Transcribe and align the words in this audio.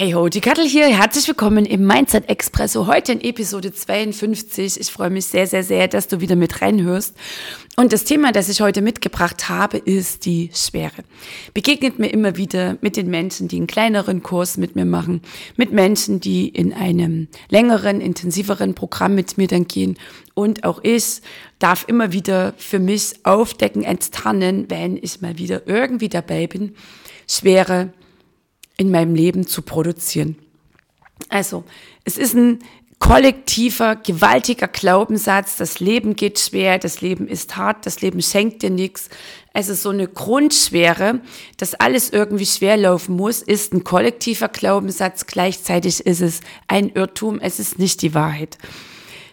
Hey 0.00 0.12
ho, 0.12 0.30
die 0.30 0.40
Kattel 0.40 0.66
hier. 0.66 0.86
Herzlich 0.86 1.28
willkommen 1.28 1.66
im 1.66 1.86
Mindset 1.86 2.30
Expresso. 2.30 2.86
Heute 2.86 3.12
in 3.12 3.20
Episode 3.20 3.70
52. 3.70 4.80
Ich 4.80 4.90
freue 4.90 5.10
mich 5.10 5.26
sehr, 5.26 5.46
sehr, 5.46 5.62
sehr, 5.62 5.88
dass 5.88 6.08
du 6.08 6.22
wieder 6.22 6.36
mit 6.36 6.62
reinhörst. 6.62 7.14
Und 7.76 7.92
das 7.92 8.04
Thema, 8.04 8.32
das 8.32 8.48
ich 8.48 8.62
heute 8.62 8.80
mitgebracht 8.80 9.50
habe, 9.50 9.76
ist 9.76 10.24
die 10.24 10.48
Schwere. 10.54 11.04
Begegnet 11.52 11.98
mir 11.98 12.06
immer 12.06 12.38
wieder 12.38 12.78
mit 12.80 12.96
den 12.96 13.10
Menschen, 13.10 13.46
die 13.48 13.58
einen 13.58 13.66
kleineren 13.66 14.22
Kurs 14.22 14.56
mit 14.56 14.74
mir 14.74 14.86
machen, 14.86 15.20
mit 15.56 15.70
Menschen, 15.70 16.18
die 16.18 16.48
in 16.48 16.72
einem 16.72 17.28
längeren, 17.50 18.00
intensiveren 18.00 18.74
Programm 18.74 19.14
mit 19.14 19.36
mir 19.36 19.48
dann 19.48 19.68
gehen. 19.68 19.98
Und 20.32 20.64
auch 20.64 20.80
ich 20.82 21.20
darf 21.58 21.84
immer 21.88 22.10
wieder 22.10 22.54
für 22.56 22.78
mich 22.78 23.16
aufdecken, 23.24 23.82
enttarnen, 23.82 24.64
wenn 24.70 24.96
ich 24.96 25.20
mal 25.20 25.36
wieder 25.36 25.66
irgendwie 25.66 26.08
dabei 26.08 26.46
bin, 26.46 26.74
Schwere 27.26 27.92
in 28.80 28.90
meinem 28.90 29.14
Leben 29.14 29.46
zu 29.46 29.60
produzieren. 29.60 30.36
Also, 31.28 31.64
es 32.04 32.16
ist 32.16 32.34
ein 32.34 32.60
kollektiver, 32.98 33.94
gewaltiger 33.96 34.68
Glaubenssatz, 34.68 35.58
das 35.58 35.80
Leben 35.80 36.16
geht 36.16 36.38
schwer, 36.38 36.78
das 36.78 37.02
Leben 37.02 37.28
ist 37.28 37.58
hart, 37.58 37.84
das 37.84 38.00
Leben 38.00 38.22
schenkt 38.22 38.62
dir 38.62 38.70
nichts. 38.70 39.10
Also 39.52 39.74
so 39.74 39.90
eine 39.90 40.08
Grundschwere, 40.08 41.20
dass 41.58 41.74
alles 41.74 42.08
irgendwie 42.08 42.46
schwer 42.46 42.78
laufen 42.78 43.16
muss, 43.16 43.42
ist 43.42 43.74
ein 43.74 43.84
kollektiver 43.84 44.48
Glaubenssatz. 44.48 45.26
Gleichzeitig 45.26 46.00
ist 46.06 46.22
es 46.22 46.40
ein 46.66 46.88
Irrtum, 46.88 47.38
es 47.38 47.58
ist 47.60 47.78
nicht 47.78 48.00
die 48.00 48.14
Wahrheit. 48.14 48.56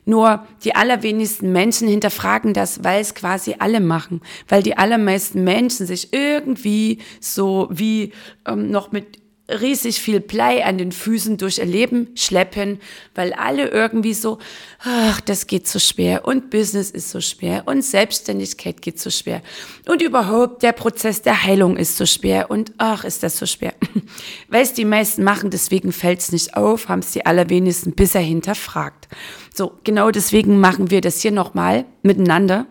Nur 0.04 0.46
die 0.66 0.76
allerwenigsten 0.76 1.54
Menschen 1.54 1.88
hinterfragen 1.88 2.54
das, 2.54 2.84
weil 2.84 3.00
es 3.00 3.16
quasi 3.16 3.56
alle 3.60 3.80
machen, 3.80 4.22
weil 4.50 4.62
die 4.62 4.78
allermeisten 4.78 5.46
Menschen 5.46 5.86
sich 5.86 6.12
irgendwie 6.12 7.00
so 7.22 7.68
wie 7.72 8.12
ähm, 8.46 8.72
noch 8.72 8.92
mit 8.92 9.27
riesig 9.50 10.02
viel 10.02 10.20
Blei 10.20 10.66
an 10.66 10.78
den 10.78 10.92
Füßen 10.92 11.38
durch 11.38 11.58
ihr 11.58 11.66
Leben 11.66 12.10
schleppen, 12.16 12.80
weil 13.16 13.34
alle 13.34 13.70
irgendwie 13.70 14.14
so, 14.14 14.40
ach, 14.80 15.22
das 15.22 15.48
geht 15.48 15.68
so 15.68 15.80
schwer 15.80 16.26
und 16.26 16.50
Business 16.50 16.92
ist 16.92 17.10
so 17.10 17.22
schwer 17.22 17.64
und 17.66 17.82
Selbstständigkeit 17.82 18.82
geht 18.82 19.00
so 19.00 19.10
schwer 19.10 19.42
und 19.88 20.02
überhaupt 20.02 20.64
der 20.64 20.74
Prozess 20.74 21.22
der 21.22 21.44
Heilung 21.44 21.78
ist 21.78 21.98
so 21.98 22.06
schwer 22.06 22.52
und 22.52 22.74
ach, 22.78 23.06
ist 23.06 23.24
das 23.24 23.38
so 23.38 23.46
schwer. 23.46 23.74
Weil 24.50 24.64
es 24.64 24.74
die 24.74 24.86
meisten 24.86 25.24
machen, 25.24 25.50
deswegen 25.50 25.92
fällt 25.92 26.20
es 26.20 26.32
nicht 26.32 26.56
auf, 26.56 26.90
haben 26.90 27.00
es 27.00 27.12
die 27.12 27.26
allerwenigsten 27.26 27.94
bisher 27.94 28.22
hinterfragt. 28.22 29.08
So, 29.54 29.74
genau 29.84 30.12
deswegen 30.12 30.60
machen 30.60 30.92
wir 30.92 31.02
das 31.02 31.22
hier 31.22 31.32
nochmal 31.32 31.86
miteinander. 32.04 32.68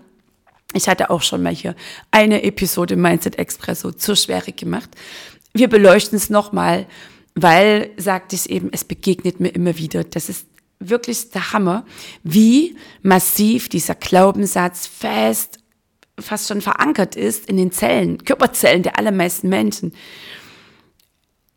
Ich 0.75 0.89
hatte 0.89 1.11
auch 1.11 1.23
schon 1.23 1.43
mal 1.43 1.55
hier 1.55 1.75
eine 2.11 2.43
Episode 2.43 2.97
Mindset 2.97 3.39
Expresso 3.39 3.93
zur 3.93 4.17
Schwere 4.17 4.53
gemacht 4.53 4.91
wir 5.59 5.69
beleuchten 5.69 6.17
es 6.17 6.31
nochmal, 6.31 6.87
weil, 7.35 7.91
sagte 7.97 8.35
ich 8.37 8.51
eben, 8.51 8.71
es 8.73 8.85
begegnet 8.85 9.41
mir 9.41 9.49
immer 9.49 9.77
wieder. 9.77 10.05
Das 10.05 10.29
ist 10.29 10.47
wirklich 10.79 11.31
der 11.31 11.53
Hammer, 11.53 11.85
wie 12.23 12.77
massiv 13.03 13.69
dieser 13.69 13.95
Glaubenssatz 13.95 14.87
fest, 14.87 15.59
fast 16.19 16.49
schon 16.49 16.61
verankert 16.61 17.15
ist 17.17 17.49
in 17.49 17.57
den 17.57 17.73
Zellen, 17.73 18.25
Körperzellen 18.25 18.83
der 18.83 18.99
allermeisten 18.99 19.49
Menschen. 19.49 19.93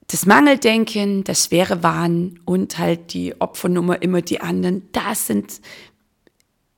Das 0.08 0.26
Mangeldenken, 0.26 1.24
das 1.24 1.46
schwere 1.46 1.84
Wahn 1.84 2.40
und 2.46 2.78
halt 2.78 3.14
die 3.14 3.40
Opfernummer 3.40 4.02
immer 4.02 4.22
die 4.22 4.42
anderen, 4.42 4.90
das 4.92 5.28
sind, 5.28 5.62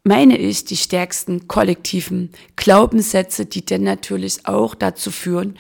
meine 0.04 0.38
ich, 0.38 0.66
die 0.66 0.78
stärksten 0.78 1.48
kollektiven 1.48 2.32
Glaubenssätze, 2.56 3.46
die 3.46 3.66
dann 3.66 3.84
natürlich 3.84 4.46
auch 4.46 4.76
dazu 4.76 5.12
führen, 5.12 5.58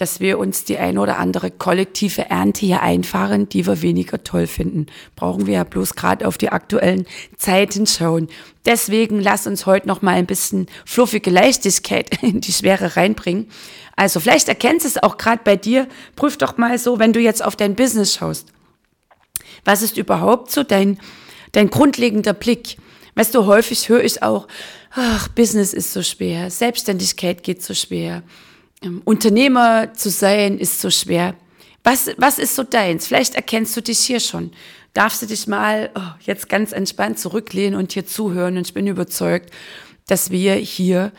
dass 0.00 0.18
wir 0.18 0.38
uns 0.38 0.64
die 0.64 0.78
ein 0.78 0.96
oder 0.96 1.18
andere 1.18 1.50
kollektive 1.50 2.30
Ernte 2.30 2.64
hier 2.64 2.80
einfahren, 2.80 3.50
die 3.50 3.66
wir 3.66 3.82
weniger 3.82 4.24
toll 4.24 4.46
finden. 4.46 4.86
Brauchen 5.14 5.46
wir 5.46 5.54
ja 5.54 5.64
bloß 5.64 5.94
gerade 5.94 6.26
auf 6.26 6.38
die 6.38 6.48
aktuellen 6.48 7.04
Zeiten 7.36 7.86
schauen. 7.86 8.28
Deswegen 8.64 9.20
lass 9.20 9.46
uns 9.46 9.66
heute 9.66 9.86
noch 9.86 10.00
mal 10.00 10.14
ein 10.14 10.24
bisschen 10.24 10.68
fluffige 10.86 11.30
Leichtigkeit 11.30 12.22
in 12.22 12.40
die 12.40 12.52
Schwere 12.52 12.96
reinbringen. 12.96 13.50
Also 13.94 14.20
vielleicht 14.20 14.48
erkennst 14.48 14.86
du 14.86 14.88
es 14.88 15.02
auch 15.02 15.18
gerade 15.18 15.42
bei 15.44 15.56
dir. 15.56 15.86
Prüf 16.16 16.38
doch 16.38 16.56
mal 16.56 16.78
so, 16.78 16.98
wenn 16.98 17.12
du 17.12 17.20
jetzt 17.20 17.44
auf 17.44 17.54
dein 17.54 17.74
Business 17.74 18.14
schaust. 18.14 18.48
Was 19.66 19.82
ist 19.82 19.98
überhaupt 19.98 20.50
so 20.50 20.62
dein, 20.62 20.98
dein 21.52 21.68
grundlegender 21.68 22.32
Blick? 22.32 22.78
Weißt 23.16 23.34
du, 23.34 23.44
häufig 23.44 23.90
höre 23.90 24.02
ich 24.02 24.22
auch, 24.22 24.48
ach, 24.92 25.28
Business 25.28 25.74
ist 25.74 25.92
so 25.92 26.02
schwer, 26.02 26.50
Selbstständigkeit 26.50 27.42
geht 27.42 27.62
so 27.62 27.74
schwer. 27.74 28.22
Ähm, 28.82 29.02
Unternehmer 29.04 29.92
zu 29.94 30.10
sein 30.10 30.58
ist 30.58 30.80
so 30.80 30.90
schwer. 30.90 31.34
Was, 31.82 32.10
was 32.16 32.38
ist 32.38 32.54
so 32.54 32.62
deins? 32.62 33.06
Vielleicht 33.06 33.34
erkennst 33.34 33.76
du 33.76 33.82
dich 33.82 34.00
hier 34.00 34.20
schon. 34.20 34.52
Darfst 34.92 35.22
du 35.22 35.26
dich 35.26 35.46
mal 35.46 35.90
oh, 35.94 36.00
jetzt 36.20 36.48
ganz 36.48 36.72
entspannt 36.72 37.18
zurücklehnen 37.18 37.78
und 37.78 37.92
hier 37.92 38.06
zuhören? 38.06 38.56
Und 38.56 38.66
ich 38.66 38.74
bin 38.74 38.86
überzeugt, 38.86 39.50
dass 40.06 40.30
wir 40.30 40.54
hier 40.54 41.12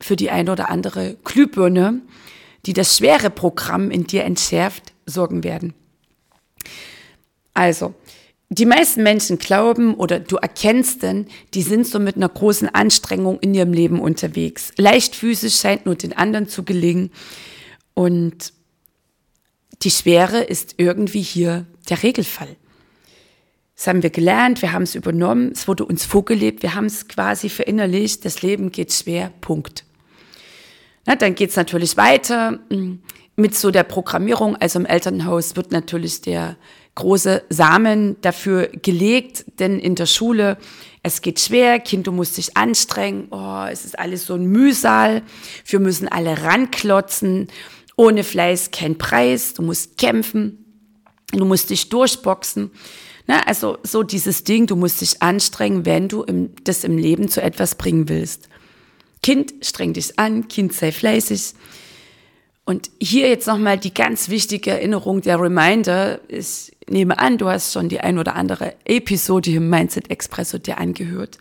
für 0.00 0.16
die 0.16 0.30
eine 0.30 0.52
oder 0.52 0.70
andere 0.70 1.16
Glühbirne, 1.24 2.00
die 2.66 2.72
das 2.72 2.96
schwere 2.96 3.30
Programm 3.30 3.90
in 3.90 4.06
dir 4.06 4.24
entschärft, 4.24 4.92
sorgen 5.06 5.44
werden. 5.44 5.74
Also, 7.54 7.94
die 8.50 8.66
meisten 8.66 9.02
Menschen 9.02 9.38
glauben 9.38 9.94
oder 9.94 10.20
du 10.20 10.36
erkennst 10.36 11.02
denn, 11.02 11.26
die 11.52 11.62
sind 11.62 11.86
so 11.86 11.98
mit 11.98 12.16
einer 12.16 12.28
großen 12.28 12.68
Anstrengung 12.68 13.38
in 13.40 13.54
ihrem 13.54 13.72
Leben 13.72 14.00
unterwegs. 14.00 14.72
Leichtfüßig 14.76 15.54
scheint 15.54 15.84
nur 15.84 15.96
den 15.96 16.16
anderen 16.16 16.48
zu 16.48 16.62
gelingen. 16.62 17.10
Und 17.92 18.54
die 19.82 19.90
Schwere 19.90 20.40
ist 20.40 20.74
irgendwie 20.78 21.20
hier 21.20 21.66
der 21.90 22.02
Regelfall. 22.02 22.56
Das 23.76 23.86
haben 23.86 24.02
wir 24.02 24.10
gelernt, 24.10 24.62
wir 24.62 24.72
haben 24.72 24.82
es 24.82 24.96
übernommen, 24.96 25.52
es 25.52 25.68
wurde 25.68 25.84
uns 25.84 26.04
vorgelebt, 26.04 26.64
wir 26.64 26.74
haben 26.74 26.86
es 26.86 27.06
quasi 27.06 27.48
verinnerlicht, 27.48 28.24
das 28.24 28.42
Leben 28.42 28.72
geht 28.72 28.92
schwer, 28.92 29.30
Punkt. 29.40 29.84
Na, 31.06 31.14
dann 31.14 31.36
geht 31.36 31.50
es 31.50 31.56
natürlich 31.56 31.96
weiter 31.96 32.58
mit 33.36 33.56
so 33.56 33.70
der 33.70 33.84
Programmierung. 33.84 34.56
Also 34.56 34.80
im 34.80 34.86
Elternhaus 34.86 35.54
wird 35.54 35.70
natürlich 35.70 36.22
der 36.22 36.56
große 36.98 37.44
Samen 37.48 38.16
dafür 38.22 38.66
gelegt, 38.66 39.44
denn 39.60 39.78
in 39.78 39.94
der 39.94 40.06
Schule, 40.06 40.58
es 41.04 41.22
geht 41.22 41.38
schwer, 41.38 41.78
Kind, 41.78 42.08
du 42.08 42.12
musst 42.12 42.36
dich 42.36 42.56
anstrengen, 42.56 43.28
oh, 43.30 43.64
es 43.70 43.84
ist 43.84 43.96
alles 43.96 44.26
so 44.26 44.34
ein 44.34 44.46
Mühsal, 44.46 45.22
wir 45.64 45.78
müssen 45.78 46.08
alle 46.08 46.42
ranklotzen, 46.42 47.46
ohne 47.96 48.24
Fleiß 48.24 48.72
kein 48.72 48.98
Preis, 48.98 49.54
du 49.54 49.62
musst 49.62 49.96
kämpfen, 49.96 50.64
du 51.32 51.44
musst 51.44 51.70
dich 51.70 51.88
durchboxen. 51.88 52.72
Na, 53.28 53.42
also 53.46 53.78
so 53.84 54.02
dieses 54.02 54.42
Ding, 54.42 54.66
du 54.66 54.74
musst 54.74 55.00
dich 55.00 55.22
anstrengen, 55.22 55.86
wenn 55.86 56.08
du 56.08 56.24
im, 56.24 56.50
das 56.64 56.82
im 56.82 56.98
Leben 56.98 57.28
zu 57.28 57.40
etwas 57.40 57.76
bringen 57.76 58.08
willst. 58.08 58.48
Kind, 59.22 59.54
streng 59.62 59.92
dich 59.92 60.18
an, 60.18 60.48
Kind, 60.48 60.72
sei 60.72 60.90
fleißig. 60.90 61.54
Und 62.68 62.90
hier 63.00 63.30
jetzt 63.30 63.46
nochmal 63.46 63.78
die 63.78 63.94
ganz 63.94 64.28
wichtige 64.28 64.72
Erinnerung, 64.72 65.22
der 65.22 65.40
Reminder. 65.40 66.20
Ich 66.28 66.76
nehme 66.86 67.18
an, 67.18 67.38
du 67.38 67.48
hast 67.48 67.72
schon 67.72 67.88
die 67.88 68.00
ein 68.00 68.18
oder 68.18 68.34
andere 68.34 68.74
Episode 68.84 69.52
im 69.52 69.70
Mindset 69.70 70.10
Expresso 70.10 70.58
dir 70.58 70.76
angehört. 70.76 71.38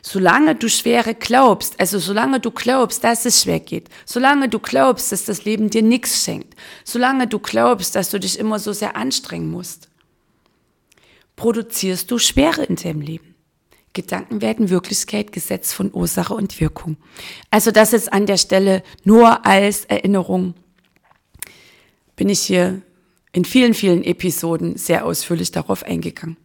Solange 0.00 0.54
du 0.54 0.68
Schwere 0.68 1.16
glaubst, 1.16 1.80
also 1.80 1.98
solange 1.98 2.38
du 2.38 2.52
glaubst, 2.52 3.02
dass 3.02 3.26
es 3.26 3.42
schwer 3.42 3.58
geht, 3.58 3.88
solange 4.04 4.48
du 4.48 4.60
glaubst, 4.60 5.10
dass 5.10 5.24
das 5.24 5.44
Leben 5.44 5.70
dir 5.70 5.82
nichts 5.82 6.22
schenkt, 6.22 6.54
solange 6.84 7.26
du 7.26 7.40
glaubst, 7.40 7.96
dass 7.96 8.10
du 8.10 8.20
dich 8.20 8.38
immer 8.38 8.60
so 8.60 8.72
sehr 8.72 8.94
anstrengen 8.94 9.50
musst, 9.50 9.88
produzierst 11.34 12.08
du 12.12 12.18
Schwere 12.18 12.62
in 12.62 12.76
deinem 12.76 13.00
Leben. 13.00 13.34
Gedanken 13.92 14.40
werden 14.40 14.70
Wirklichkeit, 14.70 15.32
Gesetz 15.32 15.72
von 15.72 15.90
Ursache 15.92 16.34
und 16.34 16.60
Wirkung. 16.60 16.96
Also 17.50 17.70
das 17.70 17.92
ist 17.92 18.12
an 18.12 18.26
der 18.26 18.36
Stelle 18.36 18.82
nur 19.04 19.44
als 19.44 19.84
Erinnerung. 19.86 20.54
Bin 22.14 22.28
ich 22.28 22.40
hier 22.40 22.82
in 23.32 23.44
vielen, 23.44 23.74
vielen 23.74 24.04
Episoden 24.04 24.76
sehr 24.76 25.04
ausführlich 25.04 25.50
darauf 25.50 25.82
eingegangen. 25.82 26.36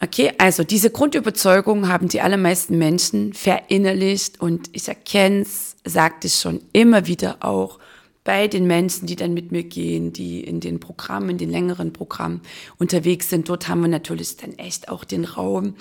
Okay, 0.00 0.32
also 0.38 0.64
diese 0.64 0.90
Grundüberzeugung 0.90 1.88
haben 1.88 2.08
die 2.08 2.20
allermeisten 2.20 2.76
Menschen 2.78 3.32
verinnerlicht 3.32 4.40
und 4.40 4.68
ich 4.72 4.88
erkenne 4.88 5.42
es, 5.42 5.76
sagte 5.84 6.26
ich 6.26 6.34
schon 6.34 6.60
immer 6.72 7.06
wieder 7.06 7.38
auch 7.40 7.78
bei 8.24 8.48
den 8.48 8.66
Menschen, 8.66 9.06
die 9.06 9.16
dann 9.16 9.34
mit 9.34 9.52
mir 9.52 9.64
gehen, 9.64 10.12
die 10.12 10.40
in 10.40 10.58
den 10.58 10.80
Programmen, 10.80 11.30
in 11.30 11.38
den 11.38 11.50
längeren 11.50 11.92
Programmen 11.92 12.40
unterwegs 12.78 13.28
sind. 13.28 13.50
Dort 13.50 13.68
haben 13.68 13.82
wir 13.82 13.88
natürlich 13.88 14.38
dann 14.38 14.54
echt 14.54 14.88
auch 14.88 15.04
den 15.04 15.26
Raum 15.26 15.74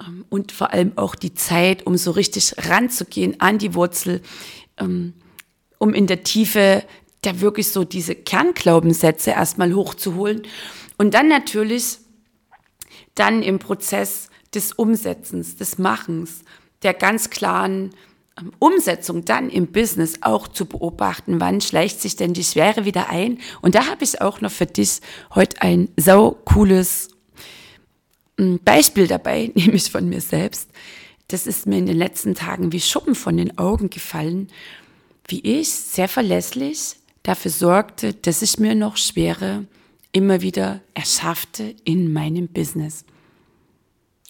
ähm, 0.00 0.24
und 0.28 0.50
vor 0.50 0.72
allem 0.72 0.92
auch 0.96 1.14
die 1.14 1.32
Zeit, 1.34 1.86
um 1.86 1.96
so 1.96 2.10
richtig 2.10 2.54
ranzugehen 2.58 3.40
an 3.40 3.58
die 3.58 3.74
Wurzel, 3.74 4.20
ähm, 4.78 5.14
um 5.78 5.94
in 5.94 6.08
der 6.08 6.24
Tiefe 6.24 6.82
da 7.22 7.40
wirklich 7.40 7.70
so 7.70 7.84
diese 7.84 8.16
Kernglaubenssätze 8.16 9.30
erstmal 9.30 9.72
hochzuholen 9.74 10.42
und 10.98 11.14
dann 11.14 11.28
natürlich 11.28 11.98
dann 13.14 13.42
im 13.42 13.58
Prozess 13.58 14.28
des 14.54 14.72
Umsetzens, 14.72 15.56
des 15.56 15.78
Machens, 15.78 16.42
der 16.82 16.94
ganz 16.94 17.30
klaren 17.30 17.90
Umsetzung 18.58 19.24
dann 19.24 19.50
im 19.50 19.68
Business 19.68 20.18
auch 20.22 20.48
zu 20.48 20.66
beobachten, 20.66 21.40
wann 21.40 21.60
schleicht 21.60 22.00
sich 22.00 22.16
denn 22.16 22.32
die 22.32 22.44
Schwere 22.44 22.84
wieder 22.84 23.10
ein. 23.10 23.38
Und 23.62 23.74
da 23.74 23.86
habe 23.86 24.04
ich 24.04 24.20
auch 24.20 24.40
noch 24.40 24.50
für 24.50 24.66
dich 24.66 25.00
heute 25.34 25.62
ein 25.62 25.88
sau 25.96 26.32
cooles 26.44 27.08
ähm, 28.38 28.60
Beispiel 28.64 29.06
dabei, 29.06 29.50
nämlich 29.54 29.90
von 29.90 30.08
mir 30.08 30.20
selbst. 30.20 30.70
Das 31.28 31.46
ist 31.46 31.66
mir 31.66 31.78
in 31.78 31.86
den 31.86 31.96
letzten 31.96 32.34
Tagen 32.34 32.72
wie 32.72 32.80
Schuppen 32.80 33.14
von 33.14 33.36
den 33.36 33.56
Augen 33.58 33.90
gefallen, 33.90 34.48
wie 35.28 35.40
ich 35.40 35.70
sehr 35.70 36.08
verlässlich 36.08 36.96
dafür 37.22 37.50
sorgte, 37.50 38.14
dass 38.14 38.42
ich 38.42 38.58
mir 38.58 38.74
noch 38.74 38.96
Schwere 38.96 39.66
immer 40.12 40.40
wieder 40.40 40.80
erschaffte 40.94 41.76
in 41.84 42.12
meinem 42.12 42.48
Business. 42.48 43.04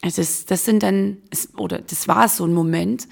Also 0.02 0.22
das, 0.22 0.44
das 0.46 0.64
sind 0.64 0.82
dann, 0.82 1.18
oder 1.56 1.78
das 1.78 2.08
war 2.08 2.28
so 2.28 2.44
ein 2.44 2.54
Moment, 2.54 3.06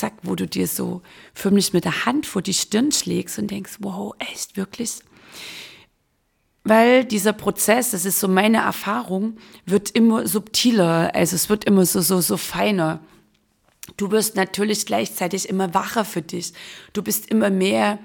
zack, 0.00 0.14
wo 0.22 0.34
du 0.34 0.46
dir 0.46 0.66
so 0.66 1.02
förmlich 1.34 1.72
mit 1.72 1.84
der 1.84 2.06
Hand 2.06 2.26
vor 2.26 2.42
die 2.42 2.54
Stirn 2.54 2.90
schlägst 2.90 3.38
und 3.38 3.50
denkst, 3.50 3.76
wow, 3.80 4.14
echt, 4.18 4.56
wirklich? 4.56 5.00
Weil 6.64 7.04
dieser 7.04 7.32
Prozess, 7.32 7.90
das 7.90 8.04
ist 8.04 8.20
so 8.20 8.28
meine 8.28 8.58
Erfahrung, 8.58 9.36
wird 9.66 9.90
immer 9.90 10.26
subtiler, 10.26 11.14
also 11.14 11.36
es 11.36 11.48
wird 11.48 11.64
immer 11.64 11.86
so, 11.86 12.00
so, 12.00 12.20
so 12.20 12.36
feiner. 12.36 13.00
Du 13.96 14.10
wirst 14.10 14.36
natürlich 14.36 14.86
gleichzeitig 14.86 15.48
immer 15.48 15.74
wacher 15.74 16.04
für 16.04 16.22
dich. 16.22 16.52
Du 16.92 17.02
bist 17.02 17.30
immer 17.30 17.50
mehr, 17.50 17.98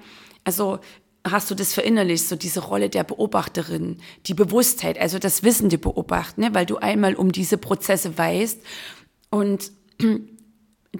also 0.44 0.78
hast 1.24 1.50
du 1.50 1.54
das 1.54 1.74
verinnerlicht, 1.74 2.28
so 2.28 2.36
diese 2.36 2.60
Rolle 2.60 2.88
der 2.88 3.04
Beobachterin, 3.04 3.98
die 4.26 4.34
Bewusstheit, 4.34 4.98
also 4.98 5.18
das 5.18 5.42
Wissende 5.42 5.78
beobachten, 5.78 6.42
ne? 6.42 6.54
weil 6.54 6.66
du 6.66 6.76
einmal 6.76 7.14
um 7.14 7.32
diese 7.32 7.58
Prozesse 7.58 8.16
weißt 8.16 8.60
und 9.30 9.72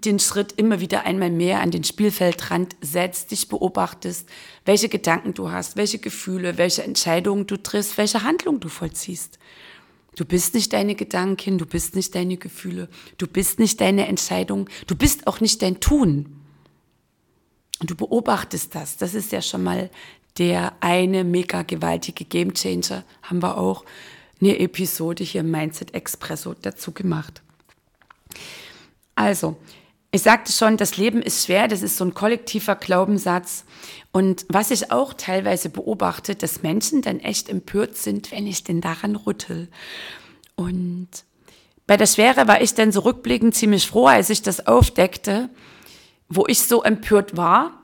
den 0.00 0.18
Schritt 0.18 0.52
immer 0.52 0.80
wieder 0.80 1.04
einmal 1.04 1.30
mehr 1.30 1.60
an 1.60 1.70
den 1.70 1.84
Spielfeldrand 1.84 2.76
setzt, 2.80 3.30
dich 3.30 3.48
beobachtest, 3.48 4.28
welche 4.64 4.88
Gedanken 4.88 5.34
du 5.34 5.50
hast, 5.50 5.76
welche 5.76 5.98
Gefühle, 5.98 6.58
welche 6.58 6.82
Entscheidungen 6.82 7.46
du 7.46 7.56
triffst, 7.56 7.98
welche 7.98 8.22
Handlung 8.22 8.60
du 8.60 8.68
vollziehst. 8.68 9.38
Du 10.16 10.24
bist 10.24 10.54
nicht 10.54 10.72
deine 10.72 10.94
Gedanken, 10.94 11.58
du 11.58 11.66
bist 11.66 11.94
nicht 11.94 12.14
deine 12.14 12.38
Gefühle, 12.38 12.88
du 13.18 13.26
bist 13.26 13.58
nicht 13.58 13.80
deine 13.80 14.08
Entscheidung, 14.08 14.68
du 14.86 14.96
bist 14.96 15.26
auch 15.26 15.40
nicht 15.40 15.62
dein 15.62 15.78
Tun. 15.80 16.42
Und 17.80 17.90
du 17.90 17.94
beobachtest 17.94 18.74
das. 18.74 18.96
Das 18.96 19.14
ist 19.14 19.32
ja 19.32 19.42
schon 19.42 19.62
mal 19.62 19.90
der 20.38 20.74
eine 20.80 21.24
mega 21.24 21.62
gewaltige 21.62 22.24
Gamechanger. 22.24 23.04
Haben 23.22 23.42
wir 23.42 23.58
auch 23.58 23.84
eine 24.40 24.58
Episode 24.58 25.24
hier 25.24 25.42
im 25.42 25.50
Mindset 25.50 25.94
Expresso 25.94 26.54
dazu 26.54 26.92
gemacht. 26.92 27.42
Also, 29.14 29.56
ich 30.16 30.22
sagte 30.22 30.50
schon, 30.50 30.78
das 30.78 30.96
Leben 30.96 31.20
ist 31.20 31.44
schwer, 31.44 31.68
das 31.68 31.82
ist 31.82 31.98
so 31.98 32.04
ein 32.04 32.14
kollektiver 32.14 32.74
Glaubenssatz. 32.74 33.66
Und 34.12 34.46
was 34.48 34.70
ich 34.70 34.90
auch 34.90 35.12
teilweise 35.12 35.68
beobachte, 35.68 36.34
dass 36.34 36.62
Menschen 36.62 37.02
dann 37.02 37.20
echt 37.20 37.50
empört 37.50 37.98
sind, 37.98 38.32
wenn 38.32 38.46
ich 38.46 38.64
denn 38.64 38.80
daran 38.80 39.14
rüttel. 39.14 39.68
Und 40.54 41.08
bei 41.86 41.98
der 41.98 42.06
Schwere 42.06 42.48
war 42.48 42.62
ich 42.62 42.72
dann 42.72 42.92
so 42.92 43.00
rückblickend 43.00 43.54
ziemlich 43.54 43.86
froh, 43.86 44.06
als 44.06 44.30
ich 44.30 44.40
das 44.40 44.66
aufdeckte, 44.66 45.50
wo 46.30 46.46
ich 46.46 46.62
so 46.62 46.82
empört 46.82 47.36
war, 47.36 47.82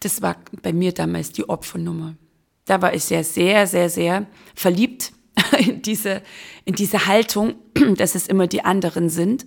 das 0.00 0.20
war 0.20 0.36
bei 0.60 0.74
mir 0.74 0.92
damals 0.92 1.32
die 1.32 1.48
Opfernummer. 1.48 2.16
Da 2.66 2.82
war 2.82 2.92
ich 2.92 3.04
sehr, 3.04 3.24
sehr, 3.24 3.66
sehr, 3.66 3.88
sehr 3.88 4.26
verliebt 4.54 5.12
in 5.58 5.80
diese, 5.80 6.22
in 6.66 6.74
diese 6.74 7.06
Haltung, 7.06 7.54
dass 7.96 8.14
es 8.14 8.26
immer 8.26 8.46
die 8.46 8.62
anderen 8.62 9.08
sind. 9.08 9.46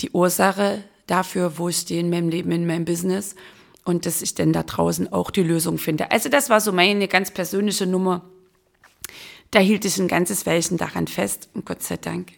Die 0.00 0.10
Ursache 0.10 0.84
dafür, 1.06 1.58
wo 1.58 1.68
ich 1.68 1.78
stehe 1.78 2.00
in 2.00 2.10
meinem 2.10 2.28
Leben, 2.28 2.52
in 2.52 2.66
meinem 2.66 2.84
Business 2.84 3.34
und 3.84 4.06
dass 4.06 4.22
ich 4.22 4.34
denn 4.34 4.52
da 4.52 4.62
draußen 4.62 5.12
auch 5.12 5.30
die 5.30 5.42
Lösung 5.42 5.78
finde. 5.78 6.10
Also 6.10 6.28
das 6.28 6.50
war 6.50 6.60
so 6.60 6.72
meine 6.72 7.08
ganz 7.08 7.30
persönliche 7.30 7.86
Nummer. 7.86 8.24
Da 9.50 9.60
hielt 9.60 9.84
ich 9.84 9.98
ein 9.98 10.08
ganzes 10.08 10.44
Weilchen 10.46 10.76
daran 10.76 11.06
fest 11.06 11.48
und 11.54 11.64
Gott 11.64 11.82
sei 11.82 11.96
Dank 11.96 12.32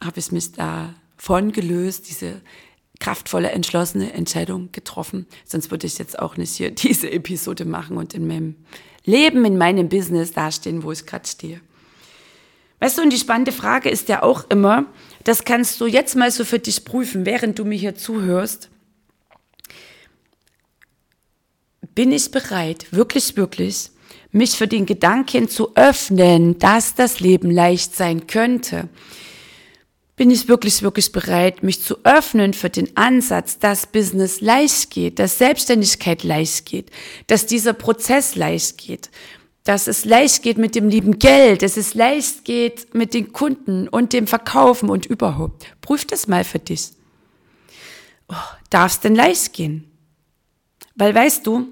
habe 0.00 0.18
ich 0.18 0.32
mich 0.32 0.52
davon 0.52 1.52
gelöst, 1.52 2.08
diese 2.08 2.42
kraftvolle, 3.00 3.50
entschlossene 3.50 4.12
Entscheidung 4.12 4.70
getroffen. 4.72 5.26
Sonst 5.44 5.70
würde 5.70 5.86
ich 5.86 5.98
jetzt 5.98 6.18
auch 6.18 6.36
nicht 6.36 6.54
hier 6.54 6.70
diese 6.74 7.10
Episode 7.10 7.64
machen 7.64 7.96
und 7.96 8.14
in 8.14 8.26
meinem 8.26 8.56
Leben, 9.04 9.44
in 9.44 9.58
meinem 9.58 9.88
Business 9.88 10.32
dastehen, 10.32 10.82
wo 10.82 10.92
ich 10.92 11.06
gerade 11.06 11.26
stehe. 11.26 11.60
Weißt 12.82 12.98
du, 12.98 13.02
und 13.02 13.12
die 13.12 13.18
spannende 13.18 13.52
Frage 13.52 13.88
ist 13.90 14.08
ja 14.08 14.24
auch 14.24 14.50
immer, 14.50 14.86
das 15.22 15.44
kannst 15.44 15.80
du 15.80 15.86
jetzt 15.86 16.16
mal 16.16 16.32
so 16.32 16.44
für 16.44 16.58
dich 16.58 16.84
prüfen, 16.84 17.24
während 17.24 17.60
du 17.60 17.64
mir 17.64 17.78
hier 17.78 17.94
zuhörst. 17.94 18.70
Bin 21.94 22.10
ich 22.10 22.32
bereit, 22.32 22.86
wirklich, 22.90 23.36
wirklich, 23.36 23.92
mich 24.32 24.56
für 24.56 24.66
den 24.66 24.84
Gedanken 24.84 25.48
zu 25.48 25.76
öffnen, 25.76 26.58
dass 26.58 26.96
das 26.96 27.20
Leben 27.20 27.52
leicht 27.52 27.94
sein 27.94 28.26
könnte? 28.26 28.88
bin 30.14 30.30
ich 30.30 30.46
wirklich, 30.46 30.82
wirklich 30.82 31.10
bereit, 31.10 31.62
mich 31.62 31.82
zu 31.82 31.96
öffnen 32.04 32.52
für 32.52 32.70
den 32.70 32.96
Ansatz, 32.96 33.58
dass 33.58 33.86
Business 33.86 34.40
leicht 34.40 34.90
geht, 34.90 35.18
dass 35.18 35.38
Selbstständigkeit 35.38 36.22
leicht 36.22 36.66
geht, 36.66 36.90
dass 37.26 37.46
dieser 37.46 37.72
Prozess 37.72 38.36
leicht 38.36 38.78
geht, 38.78 39.10
dass 39.64 39.86
es 39.86 40.04
leicht 40.04 40.42
geht 40.42 40.58
mit 40.58 40.74
dem 40.74 40.88
lieben 40.88 41.18
Geld, 41.18 41.62
dass 41.62 41.76
es 41.76 41.94
leicht 41.94 42.44
geht 42.44 42.94
mit 42.94 43.14
den 43.14 43.32
Kunden 43.32 43.88
und 43.88 44.12
dem 44.12 44.26
Verkaufen 44.26 44.90
und 44.90 45.06
überhaupt. 45.06 45.66
Prüf 45.80 46.04
das 46.04 46.26
mal 46.26 46.44
für 46.44 46.58
dich. 46.58 46.90
Oh, 48.28 48.34
Darf 48.72 48.92
es 48.92 49.00
denn 49.00 49.14
leicht 49.14 49.52
gehen? 49.52 49.84
Weil 50.94 51.14
weißt 51.14 51.46
du, 51.46 51.66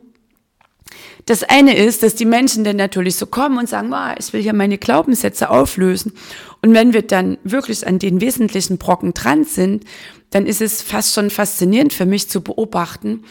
das 1.25 1.43
eine 1.45 1.75
ist, 1.75 2.03
dass 2.03 2.15
die 2.15 2.27
Menschen 2.27 2.63
dann 2.63 2.77
natürlich 2.77 3.17
so 3.17 3.25
kommen 3.25 3.57
und 3.57 3.71
sagen, 3.71 3.91
oh, 3.95 4.15
ich 4.19 4.33
will 4.35 4.43
hier 4.43 4.53
meine 4.53 4.77
Glaubenssätze 4.77 5.49
auflösen. 5.49 6.13
Und 6.61 6.75
wenn 6.75 6.93
wir 6.93 7.01
dann 7.01 7.39
wirklich 7.43 7.87
an 7.87 7.99
den 7.99 8.21
wesentlichen 8.21 8.77
Brocken 8.77 9.15
dran 9.15 9.45
sind, 9.45 9.85
dann 10.29 10.45
ist 10.45 10.61
es 10.61 10.83
fast 10.83 11.15
schon 11.15 11.31
faszinierend 11.31 11.95
für 11.95 12.05
mich 12.05 12.29
zu 12.29 12.43
beobachten, 12.43 13.25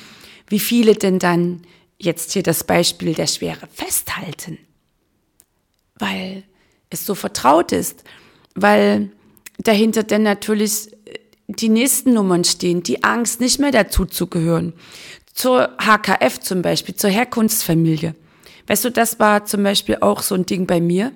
wie 0.47 0.59
viele 0.59 0.95
denn 0.95 1.19
dann 1.19 1.61
jetzt 1.99 2.31
hier 2.31 2.43
das 2.43 2.63
Beispiel 2.63 3.13
der 3.13 3.27
Schwere 3.27 3.67
festhalten. 3.71 4.57
Weil 5.95 6.43
es 6.89 7.05
so 7.05 7.13
vertraut 7.13 7.71
ist, 7.71 8.03
weil 8.55 9.11
dahinter 9.57 10.03
dann 10.03 10.23
natürlich 10.23 10.95
die 11.47 11.69
nächsten 11.69 12.13
Nummern 12.13 12.43
stehen, 12.43 12.83
die 12.83 13.03
Angst, 13.03 13.41
nicht 13.41 13.59
mehr 13.59 13.71
dazu 13.71 14.05
zu 14.05 14.27
gehören 14.27 14.73
zur 15.33 15.69
HKF 15.79 16.39
zum 16.41 16.61
Beispiel, 16.61 16.95
zur 16.95 17.09
Herkunftsfamilie. 17.09 18.13
Weißt 18.67 18.83
du, 18.83 18.91
das 18.91 19.19
war 19.19 19.45
zum 19.45 19.63
Beispiel 19.63 19.97
auch 20.01 20.21
so 20.21 20.35
ein 20.35 20.45
Ding 20.45 20.67
bei 20.67 20.81
mir. 20.81 21.13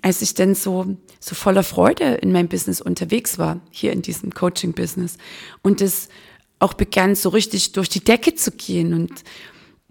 Als 0.00 0.22
ich 0.22 0.34
dann 0.34 0.54
so, 0.54 0.96
so 1.18 1.34
voller 1.34 1.64
Freude 1.64 2.14
in 2.14 2.30
meinem 2.30 2.48
Business 2.48 2.80
unterwegs 2.80 3.38
war, 3.38 3.60
hier 3.70 3.92
in 3.92 4.02
diesem 4.02 4.32
Coaching-Business, 4.32 5.16
und 5.62 5.80
es 5.80 6.08
auch 6.58 6.74
begann 6.74 7.14
so 7.14 7.28
richtig 7.28 7.72
durch 7.72 7.88
die 7.88 8.04
Decke 8.04 8.34
zu 8.34 8.50
gehen 8.50 8.94
und 8.94 9.12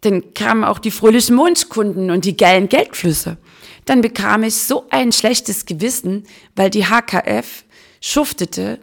dann 0.01 0.34
kamen 0.34 0.63
auch 0.63 0.79
die 0.79 0.91
fröhlichen 0.91 1.38
Wunschkunden 1.38 2.12
und 2.12 2.25
die 2.25 2.38
geilen 2.38 2.69
Geldflüsse. 2.69 3.38
Dann 3.86 4.01
bekam 4.01 4.43
ich 4.43 4.55
so 4.55 4.86
ein 4.89 5.12
schlechtes 5.12 5.65
Gewissen, 5.65 6.25
weil 6.55 6.69
die 6.69 6.86
HKF 6.86 7.63
schuftete 8.01 8.79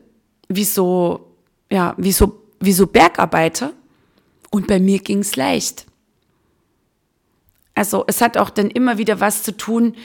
wie 0.49 0.65
so, 0.65 1.35
ja, 1.71 1.95
wie 1.97 2.13
so 2.13 2.43
wie 2.63 2.73
so 2.73 2.87
Bergarbeiter 2.87 3.73
und 4.51 4.67
bei 4.67 4.79
mir 4.79 5.01
ging's 5.01 5.37
leicht. 5.37 5.85
Also 7.75 8.05
es 8.07 8.21
hat 8.21 8.37
auch 8.37 8.51
dann 8.51 8.71
immer 8.71 8.99
wieder 8.99 9.21
was 9.21 9.43
zu 9.43 9.57
tun, 9.57 9.97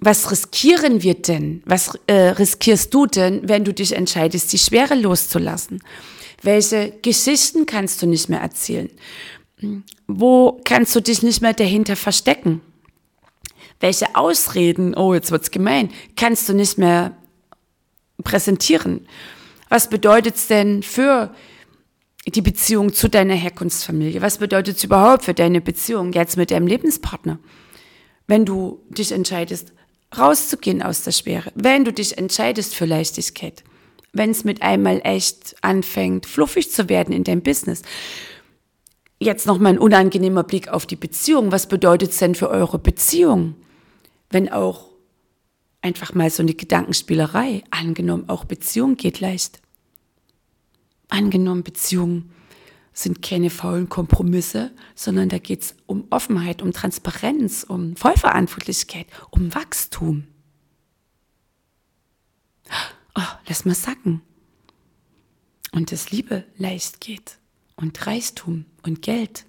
was 0.00 0.30
riskieren 0.30 1.02
wir 1.02 1.14
denn? 1.14 1.62
Was 1.66 1.98
äh, 2.06 2.28
riskierst 2.30 2.94
du 2.94 3.06
denn, 3.06 3.48
wenn 3.48 3.64
du 3.64 3.74
dich 3.74 3.94
entscheidest, 3.94 4.52
die 4.52 4.58
Schwere 4.58 4.94
loszulassen? 4.94 5.82
Welche 6.44 6.92
Geschichten 7.00 7.64
kannst 7.64 8.02
du 8.02 8.06
nicht 8.06 8.28
mehr 8.28 8.40
erzählen? 8.40 8.90
Wo 10.06 10.60
kannst 10.64 10.94
du 10.94 11.00
dich 11.00 11.22
nicht 11.22 11.40
mehr 11.40 11.54
dahinter 11.54 11.96
verstecken? 11.96 12.60
Welche 13.80 14.14
Ausreden, 14.14 14.94
oh, 14.94 15.14
jetzt 15.14 15.30
wird's 15.30 15.50
gemein, 15.50 15.90
kannst 16.16 16.48
du 16.48 16.52
nicht 16.52 16.76
mehr 16.76 17.16
präsentieren? 18.22 19.06
Was 19.70 19.88
bedeutet 19.88 20.36
es 20.36 20.46
denn 20.46 20.82
für 20.82 21.34
die 22.26 22.42
Beziehung 22.42 22.92
zu 22.92 23.08
deiner 23.08 23.34
Herkunftsfamilie? 23.34 24.20
Was 24.20 24.38
bedeutet 24.38 24.76
es 24.76 24.84
überhaupt 24.84 25.24
für 25.24 25.34
deine 25.34 25.62
Beziehung 25.62 26.12
jetzt 26.12 26.36
mit 26.36 26.50
deinem 26.50 26.66
Lebenspartner? 26.66 27.38
Wenn 28.26 28.44
du 28.44 28.82
dich 28.90 29.12
entscheidest, 29.12 29.72
rauszugehen 30.16 30.82
aus 30.82 31.02
der 31.02 31.12
Schwere, 31.12 31.50
wenn 31.54 31.84
du 31.84 31.92
dich 31.92 32.18
entscheidest 32.18 32.74
für 32.74 32.84
Leichtigkeit, 32.84 33.64
wenn 34.14 34.30
es 34.30 34.44
mit 34.44 34.62
einmal 34.62 35.00
echt 35.04 35.56
anfängt, 35.60 36.26
fluffig 36.26 36.70
zu 36.70 36.88
werden 36.88 37.12
in 37.12 37.24
deinem 37.24 37.42
Business. 37.42 37.82
Jetzt 39.18 39.46
noch 39.46 39.58
mal 39.58 39.70
ein 39.70 39.78
unangenehmer 39.78 40.44
Blick 40.44 40.68
auf 40.68 40.86
die 40.86 40.96
Beziehung. 40.96 41.52
Was 41.52 41.68
bedeutet 41.68 42.10
es 42.10 42.18
denn 42.18 42.34
für 42.34 42.48
eure 42.48 42.78
Beziehung, 42.78 43.54
wenn 44.30 44.50
auch 44.50 44.88
einfach 45.84 46.14
mal 46.14 46.30
so 46.30 46.42
eine 46.42 46.54
Gedankenspielerei, 46.54 47.62
angenommen, 47.70 48.28
auch 48.28 48.44
Beziehung 48.44 48.96
geht 48.96 49.20
leicht. 49.20 49.60
Angenommen, 51.10 51.62
Beziehungen 51.62 52.30
sind 52.94 53.20
keine 53.20 53.50
faulen 53.50 53.88
Kompromisse, 53.88 54.70
sondern 54.94 55.28
da 55.28 55.38
geht 55.38 55.62
es 55.62 55.76
um 55.86 56.06
Offenheit, 56.10 56.62
um 56.62 56.72
Transparenz, 56.72 57.64
um 57.68 57.96
Vollverantwortlichkeit, 57.96 59.06
um 59.30 59.54
Wachstum. 59.54 60.24
Oh, 63.14 63.22
lass 63.46 63.64
mal 63.64 63.74
sacken. 63.74 64.22
Und 65.72 65.92
dass 65.92 66.10
Liebe 66.10 66.44
leicht 66.56 67.00
geht 67.00 67.38
und 67.76 68.06
Reichtum 68.06 68.64
und 68.82 69.02
Geld. 69.02 69.44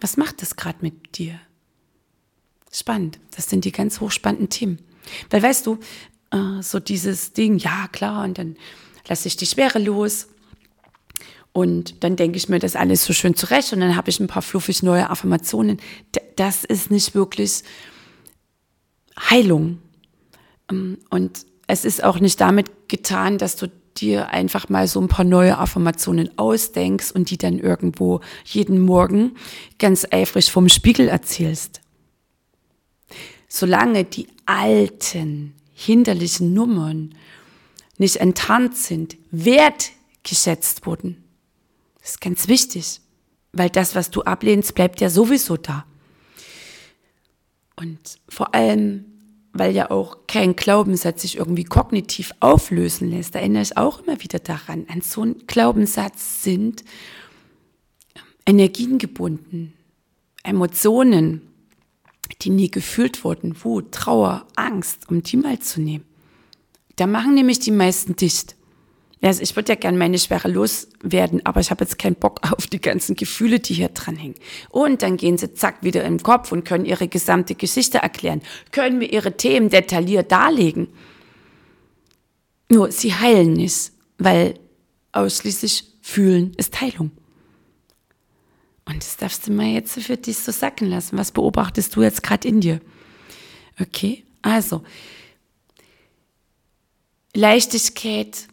Was 0.00 0.16
macht 0.16 0.42
das 0.42 0.56
gerade 0.56 0.78
mit 0.80 1.18
dir? 1.18 1.38
Spannend. 2.72 3.20
Das 3.36 3.48
sind 3.48 3.64
die 3.64 3.72
ganz 3.72 4.00
hochspannenden 4.00 4.50
Themen. 4.50 4.78
Weil 5.30 5.42
weißt 5.42 5.66
du, 5.66 5.78
äh, 6.30 6.62
so 6.62 6.80
dieses 6.80 7.32
Ding, 7.32 7.58
ja 7.58 7.88
klar, 7.88 8.24
und 8.24 8.38
dann 8.38 8.56
lasse 9.06 9.28
ich 9.28 9.36
die 9.36 9.46
Schwere 9.46 9.78
los. 9.78 10.28
Und 11.52 12.02
dann 12.02 12.16
denke 12.16 12.36
ich 12.36 12.48
mir 12.48 12.58
das 12.58 12.74
alles 12.74 13.04
so 13.04 13.12
schön 13.12 13.36
zurecht 13.36 13.72
und 13.72 13.80
dann 13.80 13.94
habe 13.94 14.10
ich 14.10 14.18
ein 14.18 14.26
paar 14.26 14.42
fluffig 14.42 14.82
neue 14.82 15.08
Affirmationen. 15.08 15.80
Das 16.34 16.64
ist 16.64 16.90
nicht 16.90 17.14
wirklich 17.14 17.62
Heilung. 19.30 19.78
Ähm, 20.70 20.98
und 21.10 21.46
es 21.66 21.84
ist 21.84 22.02
auch 22.04 22.20
nicht 22.20 22.40
damit 22.40 22.88
getan, 22.88 23.38
dass 23.38 23.56
du 23.56 23.68
dir 23.96 24.30
einfach 24.30 24.68
mal 24.68 24.88
so 24.88 25.00
ein 25.00 25.08
paar 25.08 25.24
neue 25.24 25.58
Affirmationen 25.58 26.36
ausdenkst 26.38 27.12
und 27.12 27.30
die 27.30 27.38
dann 27.38 27.58
irgendwo 27.58 28.20
jeden 28.44 28.80
Morgen 28.80 29.36
ganz 29.78 30.06
eifrig 30.10 30.50
vom 30.50 30.68
Spiegel 30.68 31.08
erzählst. 31.08 31.80
Solange 33.48 34.04
die 34.04 34.26
alten, 34.46 35.54
hinderlichen 35.72 36.54
Nummern 36.54 37.14
nicht 37.98 38.16
enttarnt 38.16 38.76
sind, 38.76 39.16
wertgeschätzt 39.30 40.86
wurden. 40.86 41.22
Das 42.00 42.12
ist 42.12 42.20
ganz 42.20 42.48
wichtig, 42.48 43.00
weil 43.52 43.70
das, 43.70 43.94
was 43.94 44.10
du 44.10 44.22
ablehnst, 44.22 44.74
bleibt 44.74 45.00
ja 45.00 45.08
sowieso 45.08 45.56
da. 45.56 45.86
Und 47.76 48.18
vor 48.28 48.54
allem, 48.54 49.04
weil 49.54 49.74
ja 49.74 49.90
auch 49.90 50.18
kein 50.26 50.56
Glaubenssatz 50.56 51.22
sich 51.22 51.38
irgendwie 51.38 51.64
kognitiv 51.64 52.32
auflösen 52.40 53.08
lässt, 53.10 53.34
da 53.34 53.38
erinnere 53.38 53.62
ich 53.62 53.76
auch 53.76 54.02
immer 54.02 54.20
wieder 54.20 54.40
daran. 54.40 54.84
An 54.88 55.00
so 55.00 55.22
einen 55.22 55.46
Glaubenssatz 55.46 56.42
sind 56.42 56.84
Energien 58.44 58.98
gebunden, 58.98 59.72
Emotionen, 60.42 61.40
die 62.42 62.50
nie 62.50 62.70
gefühlt 62.70 63.24
wurden, 63.24 63.56
Wut, 63.62 63.92
Trauer, 63.92 64.46
Angst, 64.56 65.08
um 65.08 65.22
die 65.22 65.36
mal 65.36 65.60
zu 65.60 65.80
nehmen. 65.80 66.04
Da 66.96 67.06
machen 67.06 67.34
nämlich 67.34 67.60
die 67.60 67.70
meisten 67.70 68.16
dicht. 68.16 68.56
Also 69.24 69.42
ich 69.42 69.56
würde 69.56 69.72
ja 69.72 69.76
gern 69.76 69.96
meine 69.96 70.18
Schwere 70.18 70.48
loswerden, 70.48 71.44
aber 71.46 71.60
ich 71.60 71.70
habe 71.70 71.82
jetzt 71.82 71.98
keinen 71.98 72.14
Bock 72.14 72.40
auf 72.52 72.66
die 72.66 72.80
ganzen 72.80 73.16
Gefühle, 73.16 73.58
die 73.58 73.74
hier 73.74 73.88
dranhängen. 73.88 74.34
Und 74.68 75.02
dann 75.02 75.16
gehen 75.16 75.38
sie 75.38 75.54
zack 75.54 75.82
wieder 75.82 76.02
den 76.02 76.22
Kopf 76.22 76.52
und 76.52 76.64
können 76.64 76.84
ihre 76.84 77.08
gesamte 77.08 77.54
Geschichte 77.54 77.98
erklären, 77.98 78.42
können 78.70 78.98
mir 78.98 79.10
ihre 79.10 79.36
Themen 79.36 79.70
detailliert 79.70 80.30
darlegen. 80.30 80.88
Nur 82.70 82.92
sie 82.92 83.14
heilen 83.14 83.54
nicht, 83.54 83.92
weil 84.18 84.58
ausschließlich 85.12 85.84
fühlen 86.02 86.52
ist 86.58 86.80
Heilung. 86.80 87.10
Und 88.84 88.98
das 88.98 89.16
darfst 89.16 89.46
du 89.46 89.52
mal 89.52 89.68
jetzt 89.68 89.98
für 90.02 90.18
dich 90.18 90.38
so 90.38 90.52
sacken 90.52 90.90
lassen. 90.90 91.16
Was 91.16 91.32
beobachtest 91.32 91.96
du 91.96 92.02
jetzt 92.02 92.22
gerade 92.22 92.46
in 92.46 92.60
dir? 92.60 92.80
Okay, 93.80 94.24
also 94.42 94.82
Leichtigkeit 97.34 98.48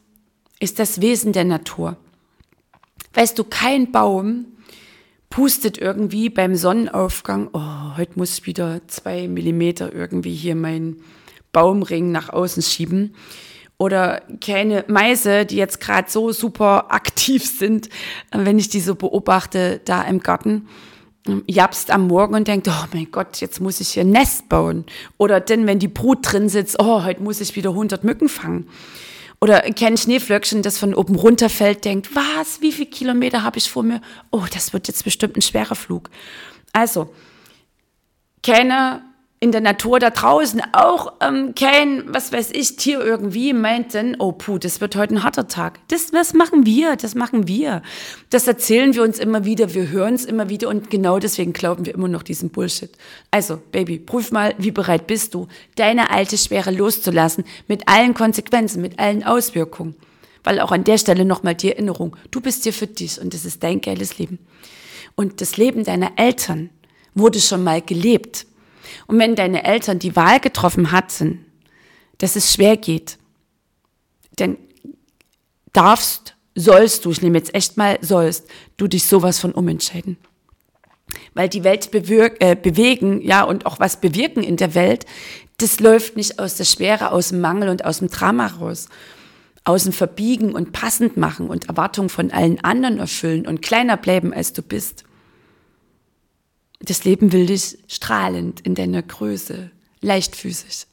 ist 0.62 0.80
das 0.80 1.02
Wesen 1.02 1.34
der 1.34 1.44
Natur. 1.44 1.98
Weißt 3.14 3.38
du, 3.38 3.44
kein 3.44 3.92
Baum 3.92 4.46
pustet 5.30 5.78
irgendwie 5.78 6.30
beim 6.30 6.56
Sonnenaufgang, 6.56 7.50
oh, 7.54 7.98
heute 7.98 8.14
muss 8.16 8.38
ich 8.38 8.46
wieder 8.46 8.82
zwei 8.88 9.28
Millimeter 9.28 9.94
irgendwie 9.94 10.36
hier 10.36 10.56
meinen 10.56 11.02
Baumring 11.52 12.12
nach 12.12 12.30
außen 12.30 12.62
schieben. 12.62 13.16
Oder 13.78 14.22
keine 14.40 14.86
Meise, 14.88 15.46
die 15.46 15.56
jetzt 15.56 15.82
gerade 15.82 16.10
so 16.12 16.32
super 16.32 16.94
aktiv 16.94 17.44
sind, 17.44 17.90
wenn 18.32 18.60
ich 18.60 18.70
die 18.70 18.82
so 18.82 18.94
beobachte 18.94 19.82
da 19.84 20.04
im 20.04 20.20
Garten 20.20 20.68
japst 21.48 21.92
am 21.92 22.08
Morgen 22.08 22.36
und 22.36 22.48
denkt, 22.48 22.68
oh 22.68 22.86
mein 22.94 23.10
Gott, 23.12 23.42
jetzt 23.42 23.60
muss 23.62 23.80
ich 23.80 23.90
hier 23.90 24.04
ein 24.04 24.12
Nest 24.12 24.50
bauen. 24.50 24.86
Oder 25.18 25.40
denn, 25.40 25.68
wenn 25.68 25.80
die 25.80 25.88
Brut 25.88 26.20
drin 26.22 26.50
sitzt, 26.50 26.78
oh, 26.80 27.04
heute 27.04 27.22
muss 27.22 27.42
ich 27.42 27.56
wieder 27.56 27.72
100 27.72 28.04
Mücken 28.04 28.30
fangen. 28.30 28.68
Oder 29.44 29.62
kein 29.72 29.98
Schneeflöckchen, 29.98 30.62
das 30.62 30.78
von 30.78 30.94
oben 30.94 31.16
runterfällt, 31.16 31.84
denkt, 31.84 32.16
was, 32.16 32.62
wie 32.62 32.72
viele 32.72 32.90
Kilometer 32.90 33.44
habe 33.44 33.58
ich 33.58 33.72
vor 33.72 33.82
mir? 33.82 34.00
Oh, 34.30 34.46
das 34.54 34.72
wird 34.72 34.88
jetzt 34.88 35.04
bestimmt 35.04 35.36
ein 35.36 35.42
schwerer 35.42 35.74
Flug. 35.74 36.12
Also, 36.74 37.12
keine 38.44 39.02
in 39.44 39.52
der 39.52 39.62
Natur 39.62 39.98
da 39.98 40.12
draußen 40.12 40.62
auch 40.72 41.14
ähm, 41.20 41.56
kein, 41.56 42.04
was 42.14 42.32
weiß 42.32 42.52
ich, 42.54 42.76
Tier 42.76 43.02
irgendwie 43.02 43.54
meinten, 43.54 44.16
oh 44.20 44.34
puh, 44.34 44.60
das 44.60 44.82
wird 44.82 44.96
heute 44.96 45.16
ein 45.16 45.24
harter 45.24 45.48
Tag. 45.48 45.80
Das, 45.88 46.12
das 46.12 46.36
machen 46.36 46.68
wir, 46.68 46.96
das 46.96 47.16
machen 47.16 47.48
wir. 47.48 47.82
Das 48.30 48.46
erzählen 48.46 48.94
wir 48.94 49.02
uns 49.02 49.18
immer 49.18 49.44
wieder, 49.44 49.74
wir 49.74 49.90
hören 49.90 50.14
es 50.14 50.26
immer 50.26 50.50
wieder 50.50 50.70
und 50.70 50.92
genau 50.92 51.18
deswegen 51.18 51.54
glauben 51.54 51.88
wir 51.88 51.96
immer 51.96 52.08
noch 52.08 52.22
diesen 52.22 52.52
Bullshit. 52.52 52.92
Also, 53.32 53.58
Baby, 53.72 53.98
prüf 53.98 54.32
mal, 54.32 54.54
wie 54.60 54.70
bereit 54.70 55.08
bist 55.08 55.34
du, 55.34 55.48
deine 55.74 56.12
alte 56.12 56.38
Schwere 56.38 56.70
loszulassen, 56.70 57.44
mit 57.68 57.88
allen 57.88 58.14
Konsequenzen, 58.14 58.80
mit 58.80 59.00
allen 59.00 59.24
Auswirkungen. 59.24 59.96
Weil 60.44 60.60
auch 60.60 60.72
an 60.72 60.84
der 60.84 61.00
Stelle 61.00 61.26
nochmal 61.26 61.56
die 61.56 61.72
Erinnerung, 61.72 62.16
du 62.30 62.42
bist 62.42 62.62
hier 62.62 62.74
für 62.74 62.86
dich 62.86 63.20
und 63.20 63.34
das 63.34 63.46
ist 63.46 63.64
dein 63.64 63.82
geiles 63.82 64.20
Leben. 64.20 64.38
Und 65.16 65.42
das 65.42 65.58
Leben 65.58 65.84
deiner 65.84 66.12
Eltern 66.18 66.70
wurde 67.16 67.40
schon 67.40 67.64
mal 67.64 67.82
gelebt 67.82 68.46
und 69.08 69.20
wenn 69.20 69.36
deine 69.36 69.64
Eltern 69.64 70.00
die 70.00 70.16
Wahl 70.16 70.40
getroffen 70.40 70.92
hatten, 70.92 71.46
dass 72.18 72.36
es 72.36 72.54
schwer 72.54 72.78
geht, 72.78 73.18
dann 74.36 74.58
darfst, 75.74 76.36
sollst 76.56 77.06
du, 77.06 77.12
ich 77.12 77.22
nehme 77.22 77.38
jetzt 77.38 77.56
echt 77.56 77.78
mal 77.78 77.98
sollst, 78.02 78.48
du 78.78 78.88
dich 78.88 79.06
sowas 79.06 79.40
von 79.40 79.52
umentscheiden. 79.54 80.18
Weil 81.34 81.50
die 81.50 81.64
Welt 81.64 81.92
bewirk, 81.92 82.38
äh, 82.40 82.56
bewegen, 82.56 83.22
ja, 83.22 83.44
und 83.44 83.66
auch 83.66 83.80
was 83.80 84.00
bewirken 84.00 84.44
in 84.44 84.58
der 84.58 84.76
Welt, 84.76 85.06
das 85.58 85.80
läuft 85.80 86.16
nicht 86.16 86.40
aus 86.40 86.56
der 86.56 86.66
Schwere, 86.66 87.12
aus 87.12 87.30
dem 87.30 87.42
Mangel 87.42 87.70
und 87.70 87.86
aus 87.86 88.00
dem 88.00 88.10
Drama 88.10 88.48
raus. 88.48 88.88
Aus 89.64 89.84
dem 89.84 89.94
Verbiegen 89.94 90.54
und 90.54 90.72
passend 90.72 91.18
machen 91.18 91.48
und 91.48 91.70
Erwartungen 91.70 92.10
von 92.10 92.32
allen 92.32 92.64
anderen 92.64 92.98
erfüllen 92.98 93.46
und 93.46 93.62
kleiner 93.62 93.96
bleiben, 93.96 94.34
als 94.34 94.54
du 94.54 94.64
bist. 94.64 95.04
Das 96.84 97.04
Leben 97.04 97.32
will 97.32 97.46
dich 97.46 97.78
strahlend 97.88 98.62
in 98.62 98.76
deiner 98.76 99.02
Größe, 99.02 99.72
leichtfüßig. 100.02 100.88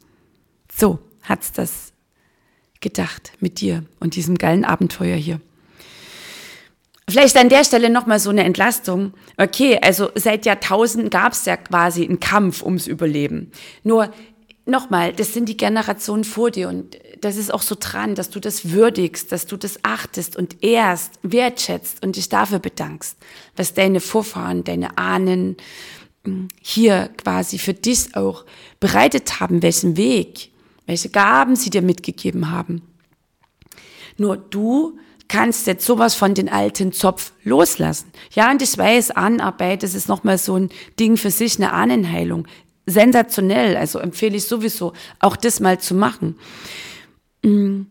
So 0.75 0.99
hat's 1.23 1.53
das 1.53 1.93
gedacht 2.81 3.33
mit 3.41 3.61
dir 3.61 3.85
und 3.99 4.15
diesem 4.15 4.37
geilen 4.37 4.65
Abenteuer 4.65 5.17
hier. 5.17 5.41
Vielleicht 7.09 7.39
an 7.39 7.49
der 7.49 7.65
Stelle 7.65 7.89
nochmal 7.89 8.21
so 8.21 8.29
eine 8.29 8.45
Entlastung. 8.45 9.15
Okay, 9.39 9.79
also 9.81 10.11
seit 10.15 10.45
Jahrtausenden 10.45 11.09
gab 11.09 11.33
es 11.33 11.47
ja 11.47 11.57
quasi 11.57 12.05
einen 12.05 12.21
Kampf 12.21 12.63
ums 12.63 12.87
Überleben. 12.87 13.51
Nur 13.83 14.13
nochmal, 14.67 15.15
das 15.15 15.33
sind 15.33 15.49
die 15.49 15.57
Generationen 15.57 16.25
vor 16.25 16.51
dir 16.51 16.69
und 16.69 16.99
das 17.21 17.37
ist 17.37 17.53
auch 17.53 17.63
so 17.63 17.77
dran, 17.79 18.15
dass 18.15 18.31
du 18.31 18.41
das 18.41 18.71
würdigst, 18.71 19.33
dass 19.33 19.47
du 19.47 19.57
das 19.57 19.79
achtest 19.83 20.37
und 20.37 20.63
ehrst, 20.63 21.19
wertschätzt 21.23 22.05
und 22.05 22.17
dich 22.17 22.29
dafür 22.29 22.59
bedankst, 22.59 23.17
was 23.57 23.75
deine 23.75 24.01
Vorfahren, 24.01 24.65
deine 24.65 24.99
Ahnen 24.99 25.57
hm, 26.25 26.49
hier 26.61 27.11
quasi 27.17 27.59
für 27.59 27.75
dich 27.75 28.15
auch 28.17 28.45
bereitet 28.81 29.41
haben, 29.41 29.63
welchen 29.63 29.97
Weg, 29.97 30.51
welche 30.87 31.11
Gaben 31.11 31.57
sie 31.57 31.71
dir 31.71 31.83
mitgegeben 31.83 32.51
haben. 32.51 32.83
Nur 34.17 34.37
du 34.37 34.99
kannst 35.29 35.67
jetzt 35.67 35.85
sowas 35.85 36.15
von 36.15 36.35
den 36.35 36.49
alten 36.49 36.93
Zopf 36.93 37.33
loslassen. 37.45 38.11
Ja, 38.33 38.51
und 38.51 38.63
ich 38.63 38.77
weiß, 38.77 39.11
Ahnenarbeit, 39.13 39.83
das 39.83 39.95
ist 39.95 40.09
nochmal 40.09 40.39
so 40.39 40.57
ein 40.57 40.71
Ding 40.99 41.17
für 41.17 41.31
sich, 41.31 41.57
eine 41.57 41.73
Ahnenheilung 41.73 42.47
sensationell. 42.89 43.77
Also 43.77 43.99
empfehle 43.99 44.37
ich 44.37 44.47
sowieso, 44.47 44.95
auch 45.21 45.37
das 45.37 45.61
mal 45.61 45.79
zu 45.79 45.95
machen. 45.95 46.37
Mm. 47.43 47.83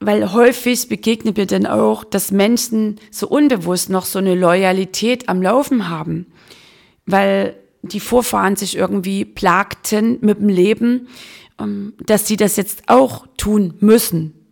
Weil 0.00 0.32
häufig 0.32 0.88
begegnet 0.88 1.36
mir 1.36 1.46
dann 1.46 1.66
auch, 1.66 2.04
dass 2.04 2.30
Menschen 2.30 3.00
so 3.10 3.26
unbewusst 3.26 3.88
noch 3.88 4.04
so 4.04 4.18
eine 4.18 4.34
Loyalität 4.34 5.28
am 5.28 5.40
Laufen 5.40 5.88
haben. 5.88 6.26
Weil 7.06 7.56
die 7.82 8.00
Vorfahren 8.00 8.56
sich 8.56 8.76
irgendwie 8.76 9.24
plagten 9.24 10.18
mit 10.20 10.38
dem 10.38 10.48
Leben, 10.48 11.08
ähm, 11.58 11.94
dass 12.04 12.26
sie 12.26 12.36
das 12.36 12.56
jetzt 12.56 12.84
auch 12.88 13.26
tun 13.36 13.74
müssen. 13.80 14.43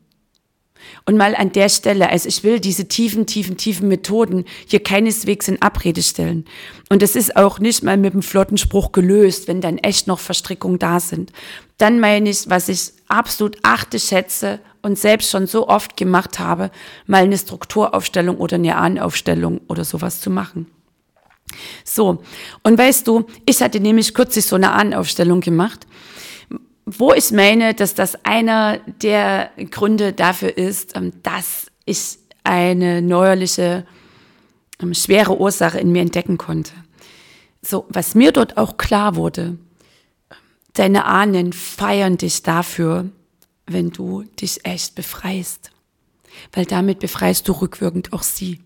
Und 1.04 1.16
mal 1.16 1.34
an 1.34 1.52
der 1.52 1.68
Stelle, 1.68 2.08
also 2.10 2.28
ich 2.28 2.44
will 2.44 2.60
diese 2.60 2.88
tiefen, 2.88 3.26
tiefen, 3.26 3.56
tiefen 3.56 3.88
Methoden 3.88 4.44
hier 4.66 4.82
keineswegs 4.82 5.48
in 5.48 5.60
Abrede 5.60 6.02
stellen. 6.02 6.44
Und 6.88 7.02
es 7.02 7.16
ist 7.16 7.36
auch 7.36 7.58
nicht 7.58 7.82
mal 7.82 7.96
mit 7.96 8.12
einem 8.12 8.22
flotten 8.22 8.58
Spruch 8.58 8.92
gelöst, 8.92 9.48
wenn 9.48 9.60
dann 9.60 9.78
echt 9.78 10.06
noch 10.06 10.20
Verstrickungen 10.20 10.78
da 10.78 11.00
sind. 11.00 11.32
Dann 11.78 12.00
meine 12.00 12.30
ich, 12.30 12.48
was 12.48 12.68
ich 12.68 12.92
absolut 13.08 13.58
achte, 13.62 13.98
schätze 13.98 14.60
und 14.82 14.98
selbst 14.98 15.30
schon 15.30 15.46
so 15.46 15.68
oft 15.68 15.96
gemacht 15.96 16.38
habe, 16.38 16.70
mal 17.06 17.22
eine 17.22 17.38
Strukturaufstellung 17.38 18.36
oder 18.36 18.56
eine 18.56 18.76
Ahnaufstellung 18.76 19.60
oder 19.68 19.84
sowas 19.84 20.20
zu 20.20 20.30
machen. 20.30 20.66
So, 21.84 22.22
und 22.62 22.78
weißt 22.78 23.06
du, 23.06 23.26
ich 23.46 23.60
hatte 23.62 23.80
nämlich 23.80 24.14
kürzlich 24.14 24.46
so 24.46 24.56
eine 24.56 24.72
Ahnaufstellung 24.72 25.40
gemacht 25.40 25.86
wo 26.84 27.12
ich 27.12 27.30
meine, 27.30 27.74
dass 27.74 27.94
das 27.94 28.24
einer 28.24 28.78
der 28.78 29.50
Gründe 29.70 30.12
dafür 30.12 30.56
ist, 30.56 30.96
ähm, 30.96 31.12
dass 31.22 31.66
ich 31.84 32.18
eine 32.44 33.02
neuerliche 33.02 33.86
ähm, 34.80 34.94
schwere 34.94 35.38
Ursache 35.38 35.78
in 35.78 35.92
mir 35.92 36.02
entdecken 36.02 36.38
konnte. 36.38 36.72
So, 37.62 37.86
was 37.88 38.14
mir 38.14 38.32
dort 38.32 38.56
auch 38.56 38.76
klar 38.76 39.14
wurde, 39.14 39.58
deine 40.72 41.04
Ahnen 41.04 41.52
feiern 41.52 42.16
dich 42.16 42.42
dafür, 42.42 43.10
wenn 43.66 43.90
du 43.90 44.24
dich 44.40 44.64
echt 44.64 44.96
befreist. 44.96 45.70
Weil 46.52 46.64
damit 46.64 46.98
befreist 46.98 47.46
du 47.46 47.52
rückwirkend 47.52 48.12
auch 48.12 48.22
sie 48.22 48.60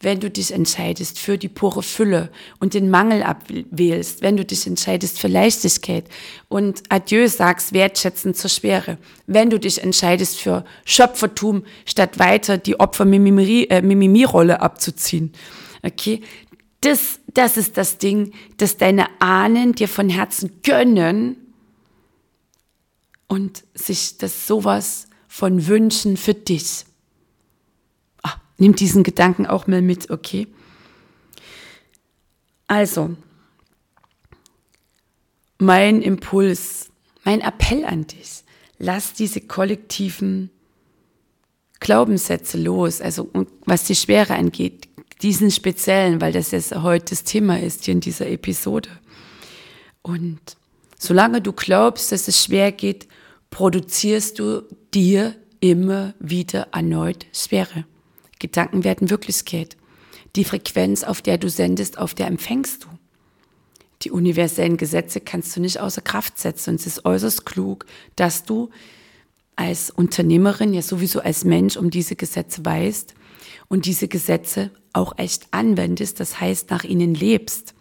wenn 0.00 0.20
du 0.20 0.30
dich 0.30 0.52
entscheidest 0.52 1.18
für 1.18 1.38
die 1.38 1.48
pure 1.48 1.82
Fülle 1.82 2.30
und 2.60 2.74
den 2.74 2.90
Mangel 2.90 3.22
abwählst, 3.22 4.22
wenn 4.22 4.36
du 4.36 4.44
dich 4.44 4.66
entscheidest 4.66 5.18
für 5.18 5.28
Leichtigkeit 5.28 6.04
und 6.48 6.82
Adieu 6.88 7.26
sagst, 7.28 7.72
wertschätzend 7.72 8.36
zur 8.36 8.50
Schwere, 8.50 8.98
wenn 9.26 9.50
du 9.50 9.58
dich 9.58 9.82
entscheidest 9.82 10.40
für 10.40 10.64
Schöpfertum, 10.84 11.64
statt 11.86 12.18
weiter 12.18 12.58
die 12.58 12.78
Opfer-Mimimi-Rolle 12.78 14.52
äh, 14.52 14.56
abzuziehen. 14.56 15.32
Okay? 15.82 16.20
Das, 16.80 17.20
das 17.32 17.56
ist 17.56 17.76
das 17.76 17.98
Ding, 17.98 18.32
dass 18.58 18.76
deine 18.76 19.06
Ahnen 19.20 19.72
dir 19.72 19.88
von 19.88 20.08
Herzen 20.10 20.60
gönnen 20.62 21.36
und 23.26 23.64
sich 23.74 24.18
das 24.18 24.46
sowas 24.46 25.06
von 25.28 25.66
wünschen 25.66 26.16
für 26.16 26.34
dich. 26.34 26.84
Nimm 28.58 28.74
diesen 28.74 29.02
Gedanken 29.02 29.46
auch 29.46 29.66
mal 29.66 29.82
mit, 29.82 30.10
okay? 30.10 30.46
Also, 32.66 33.16
mein 35.58 36.02
Impuls, 36.02 36.90
mein 37.24 37.40
Appell 37.40 37.84
an 37.84 38.06
dich, 38.06 38.44
lass 38.78 39.12
diese 39.12 39.40
kollektiven 39.40 40.50
Glaubenssätze 41.80 42.58
los, 42.58 43.00
also 43.00 43.30
was 43.66 43.84
die 43.84 43.94
Schwere 43.94 44.34
angeht, 44.34 44.88
diesen 45.22 45.50
speziellen, 45.50 46.20
weil 46.20 46.32
das 46.32 46.50
jetzt 46.50 46.74
heute 46.74 47.10
das 47.10 47.24
Thema 47.24 47.60
ist 47.60 47.84
hier 47.84 47.92
in 47.92 48.00
dieser 48.00 48.28
Episode. 48.28 48.88
Und 50.02 50.40
solange 50.98 51.40
du 51.40 51.52
glaubst, 51.52 52.12
dass 52.12 52.28
es 52.28 52.42
schwer 52.42 52.72
geht, 52.72 53.08
produzierst 53.50 54.38
du 54.38 54.62
dir 54.92 55.34
immer 55.60 56.14
wieder 56.18 56.68
erneut 56.72 57.26
Schwere. 57.32 57.84
Gedanken 58.38 58.84
werden 58.84 59.10
Wirklichkeit. 59.10 59.76
Die 60.36 60.44
Frequenz, 60.44 61.04
auf 61.04 61.22
der 61.22 61.38
du 61.38 61.48
sendest, 61.48 61.98
auf 61.98 62.14
der 62.14 62.26
empfängst 62.26 62.84
du. 62.84 62.88
Die 64.02 64.10
universellen 64.10 64.76
Gesetze 64.76 65.20
kannst 65.20 65.56
du 65.56 65.60
nicht 65.60 65.80
außer 65.80 66.02
Kraft 66.02 66.38
setzen. 66.38 66.70
Und 66.70 66.80
es 66.80 66.86
ist 66.86 67.04
äußerst 67.04 67.46
klug, 67.46 67.86
dass 68.16 68.44
du 68.44 68.70
als 69.56 69.90
Unternehmerin, 69.90 70.74
ja 70.74 70.82
sowieso 70.82 71.20
als 71.20 71.44
Mensch 71.44 71.76
um 71.76 71.90
diese 71.90 72.16
Gesetze 72.16 72.64
weißt 72.64 73.14
und 73.68 73.86
diese 73.86 74.08
Gesetze 74.08 74.70
auch 74.92 75.16
echt 75.18 75.46
anwendest, 75.52 76.20
das 76.20 76.40
heißt 76.40 76.70
nach 76.70 76.84
ihnen 76.84 77.14
lebst. 77.14 77.74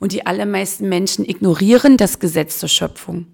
Und 0.00 0.12
die 0.12 0.26
allermeisten 0.26 0.88
Menschen 0.88 1.24
ignorieren 1.24 1.96
das 1.96 2.18
Gesetz 2.18 2.58
zur 2.58 2.68
Schöpfung. 2.68 3.26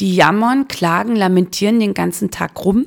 Die 0.00 0.14
jammern, 0.14 0.68
klagen, 0.68 1.16
lamentieren 1.16 1.80
den 1.80 1.94
ganzen 1.94 2.30
Tag 2.30 2.64
rum, 2.64 2.86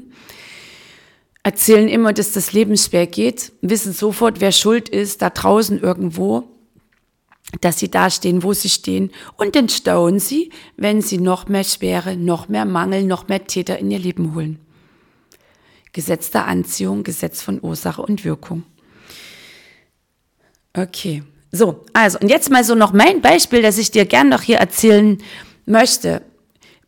erzählen 1.43 1.87
immer, 1.87 2.13
dass 2.13 2.31
das 2.31 2.53
Leben 2.53 2.77
schwer 2.77 3.07
geht, 3.07 3.51
wissen 3.61 3.93
sofort, 3.93 4.41
wer 4.41 4.51
schuld 4.51 4.89
ist, 4.89 5.21
da 5.21 5.29
draußen 5.29 5.79
irgendwo, 5.79 6.43
dass 7.59 7.79
sie 7.79 7.89
da 7.89 8.09
stehen, 8.09 8.43
wo 8.43 8.53
sie 8.53 8.69
stehen. 8.69 9.11
Und 9.37 9.55
dann 9.55 9.67
staunen 9.67 10.19
sie, 10.19 10.51
wenn 10.77 11.01
sie 11.01 11.17
noch 11.17 11.47
mehr 11.47 11.63
Schwere, 11.63 12.15
noch 12.15 12.47
mehr 12.47 12.65
Mangel, 12.65 13.03
noch 13.03 13.27
mehr 13.27 13.45
Täter 13.45 13.77
in 13.79 13.91
ihr 13.91 13.99
Leben 13.99 14.35
holen. 14.35 14.59
Gesetz 15.93 16.31
der 16.31 16.47
Anziehung, 16.47 17.03
Gesetz 17.03 17.41
von 17.41 17.59
Ursache 17.61 18.01
und 18.01 18.23
Wirkung. 18.23 18.63
Okay. 20.73 21.23
So, 21.51 21.83
also, 21.91 22.17
und 22.19 22.29
jetzt 22.29 22.49
mal 22.49 22.63
so 22.63 22.75
noch 22.75 22.93
mein 22.93 23.19
Beispiel, 23.19 23.61
das 23.61 23.77
ich 23.77 23.91
dir 23.91 24.05
gern 24.05 24.29
noch 24.29 24.41
hier 24.41 24.57
erzählen 24.57 25.17
möchte. 25.65 26.21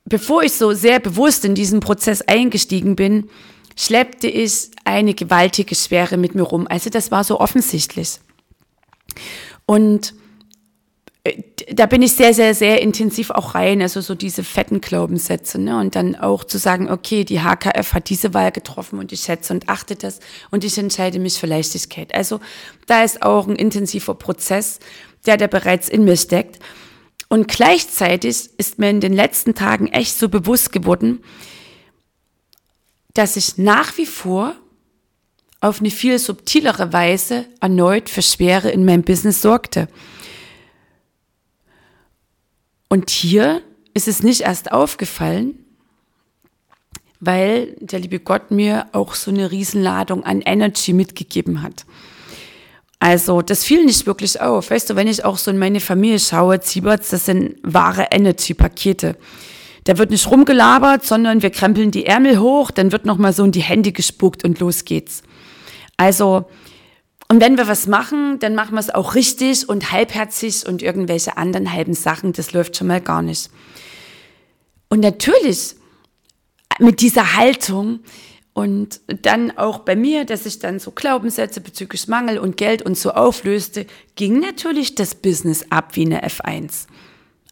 Bevor 0.06 0.44
ich 0.44 0.54
so 0.54 0.72
sehr 0.72 1.02
bewusst 1.02 1.44
in 1.44 1.54
diesen 1.54 1.82
Prozess 1.82 2.22
eingestiegen 2.22 2.96
bin, 2.96 3.30
schleppte 3.76 4.28
ich 4.28 4.72
eine 4.84 5.14
gewaltige 5.14 5.76
Schwere 5.76 6.18
mit 6.18 6.36
mir 6.36 6.44
rum. 6.44 6.68
Also 6.70 6.90
das 6.90 7.12
war 7.12 7.24
so 7.24 7.40
offensichtlich. 7.40 8.20
Und 9.66 10.14
äh, 11.24 11.42
da 11.72 11.86
bin 11.86 12.02
ich 12.02 12.14
sehr, 12.14 12.34
sehr, 12.34 12.54
sehr 12.54 12.82
intensiv 12.82 13.30
auch 13.30 13.56
rein, 13.56 13.82
also 13.82 14.02
so 14.02 14.16
diese 14.16 14.44
fetten 14.44 14.82
Glaubenssätze, 14.82 15.60
ne? 15.60 15.80
Und 15.80 15.96
dann 15.96 16.16
auch 16.16 16.44
zu 16.44 16.58
sagen, 16.58 16.92
okay, 16.92 17.24
die 17.24 17.42
HKF 17.42 17.94
hat 17.94 18.10
diese 18.10 18.34
Wahl 18.34 18.52
getroffen 18.52 19.00
und 19.00 19.12
ich 19.12 19.22
schätze 19.22 19.54
und 19.54 19.70
achte 19.70 19.96
das 19.96 20.20
und 20.52 20.64
ich 20.64 20.78
entscheide 20.78 21.20
mich 21.20 21.40
für 21.40 21.48
Leichtigkeit. 21.48 22.14
Also 22.14 22.40
da 22.88 23.04
ist 23.04 23.22
auch 23.22 23.48
ein 23.48 23.56
intensiver 23.56 24.16
Prozess, 24.16 24.80
der 25.26 25.38
da 25.38 25.48
bereits 25.48 25.88
in 25.88 26.04
mir 26.04 26.18
steckt. 26.18 26.60
Und 27.30 27.48
gleichzeitig 27.48 28.50
ist 28.58 28.78
mir 28.78 28.90
in 28.90 29.00
den 29.00 29.14
letzten 29.14 29.56
Tagen 29.56 29.88
echt 29.88 30.20
so 30.20 30.30
bewusst 30.30 30.72
geworden, 30.72 31.24
dass 33.13 33.36
ich 33.36 33.58
nach 33.58 33.97
wie 33.97 34.06
vor 34.06 34.56
auf 35.62 35.80
eine 35.80 35.91
viel 35.91 36.19
subtilere 36.19 36.91
Weise 36.91 37.45
erneut 37.62 38.10
für 38.10 38.21
Schwere 38.21 38.69
in 38.69 38.86
meinem 38.86 39.04
Business 39.04 39.41
sorgte. 39.41 39.88
Und 42.89 43.10
hier 43.10 43.62
ist 43.93 44.08
es 44.08 44.23
nicht 44.23 44.41
erst 44.41 44.71
aufgefallen, 44.71 45.58
weil 47.19 47.76
der 47.80 47.99
liebe 47.99 48.19
Gott 48.19 48.52
mir 48.52 48.88
auch 48.91 49.13
so 49.13 49.32
eine 49.32 49.52
Riesenladung 49.52 50.26
an 50.26 50.41
Energy 50.41 50.91
mitgegeben 50.91 51.62
hat. 51.62 51.86
Also 52.99 53.41
das 53.41 53.63
fiel 53.63 53.86
nicht 53.86 54.06
wirklich 54.06 54.41
auf. 54.41 54.69
Weißt 54.69 54.89
du, 54.89 54.95
wenn 54.95 55.08
ich 55.08 55.23
auch 55.23 55.38
so 55.38 55.52
in 55.52 55.58
meine 55.58 55.80
Familie 55.80 56.19
schaue, 56.19 56.60
Zieberts, 56.60 57.10
das 57.10 57.26
sind 57.26 57.58
wahre 57.63 58.08
Energy-Pakete. 58.12 59.17
Da 59.84 59.98
wird 59.98 60.12
nicht 60.12 60.30
rumgelabert, 60.30 61.06
sondern 61.06 61.41
wir 61.41 61.50
krempeln 61.50 61.91
die 61.91 62.06
Ärmel 62.06 62.39
hoch, 62.39 62.72
dann 62.72 62.91
wird 62.91 63.06
nochmal 63.06 63.34
so 63.34 63.43
in 63.43 63.52
die 63.52 63.62
Hände 63.62 63.91
gespuckt 63.91 64.43
und 64.43 64.60
los 64.60 64.86
geht's. 64.86 65.24
Also, 65.98 66.46
und 67.30 67.41
wenn 67.41 67.58
wir 67.58 67.67
was 67.67 67.88
machen, 67.88 68.39
dann 68.39 68.56
machen 68.56 68.74
wir 68.76 68.80
es 68.80 68.89
auch 68.89 69.15
richtig 69.15 69.67
und 69.67 69.91
halbherzig 69.91 70.65
und 70.67 70.82
irgendwelche 70.82 71.38
anderen 71.38 71.72
halben 71.72 71.93
Sachen, 71.93 72.34
das 72.34 72.54
läuft 72.54 72.78
schon 72.78 72.88
mal 72.88 73.02
gar 73.02 73.22
nicht. 73.22 73.50
Und 74.89 75.00
natürlich 75.00 75.76
mit 76.80 77.02
dieser 77.02 77.36
Haltung 77.36 78.00
und 78.54 79.02
dann 79.08 79.58
auch 79.58 79.80
bei 79.80 79.96
mir, 79.96 80.26
dass 80.26 80.46
ich 80.46 80.60
dann 80.60 80.80
so 80.80 80.91
Glaubenssätze 80.91 81.60
bezüglich 81.60 82.08
Mangel 82.08 82.38
und 82.38 82.56
Geld 82.56 82.84
und 82.84 82.98
so 82.98 83.12
auflöste, 83.12 83.88
ging 84.15 84.39
natürlich 84.39 84.96
das 84.96 85.15
Business 85.15 85.65
ab 85.72 85.96
wie 85.96 86.06
eine 86.06 86.24
F1. 86.24 86.86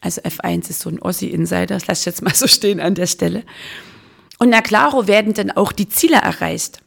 Also 0.01 0.21
F1 0.21 0.69
ist 0.69 0.81
so 0.81 0.89
ein 0.89 0.99
Ossi-Insider, 0.99 1.67
das 1.67 1.87
lasse 1.87 2.01
ich 2.01 2.05
jetzt 2.07 2.21
mal 2.23 2.33
so 2.35 2.47
stehen 2.47 2.79
an 2.79 2.95
der 2.95 3.07
Stelle. 3.07 3.43
Und 4.39 4.49
na 4.49 4.61
klaro 4.61 5.07
werden 5.07 5.33
dann 5.33 5.51
auch 5.51 5.71
die 5.71 5.87
Ziele 5.87 6.17
erreicht. 6.17 6.81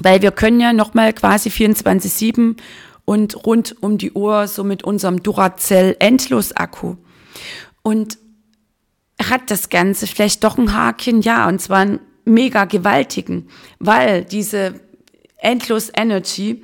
Weil 0.00 0.22
wir 0.22 0.30
können 0.30 0.58
ja 0.58 0.72
nochmal 0.72 1.12
quasi 1.12 1.50
24-7 1.50 2.56
und 3.04 3.46
rund 3.46 3.82
um 3.82 3.98
die 3.98 4.12
Uhr 4.12 4.48
so 4.48 4.64
mit 4.64 4.82
unserem 4.82 5.22
Duracell 5.22 5.96
Endlos-Akku. 5.98 6.96
Und 7.82 8.16
hat 9.22 9.50
das 9.50 9.68
Ganze 9.68 10.06
vielleicht 10.06 10.42
doch 10.44 10.56
ein 10.56 10.72
Haken? 10.72 11.20
Ja, 11.20 11.46
und 11.46 11.60
zwar 11.60 11.80
einen 11.80 12.00
mega 12.24 12.64
gewaltigen, 12.64 13.48
weil 13.78 14.24
diese 14.24 14.80
Endlos 15.36 15.90
Energy, 15.94 16.62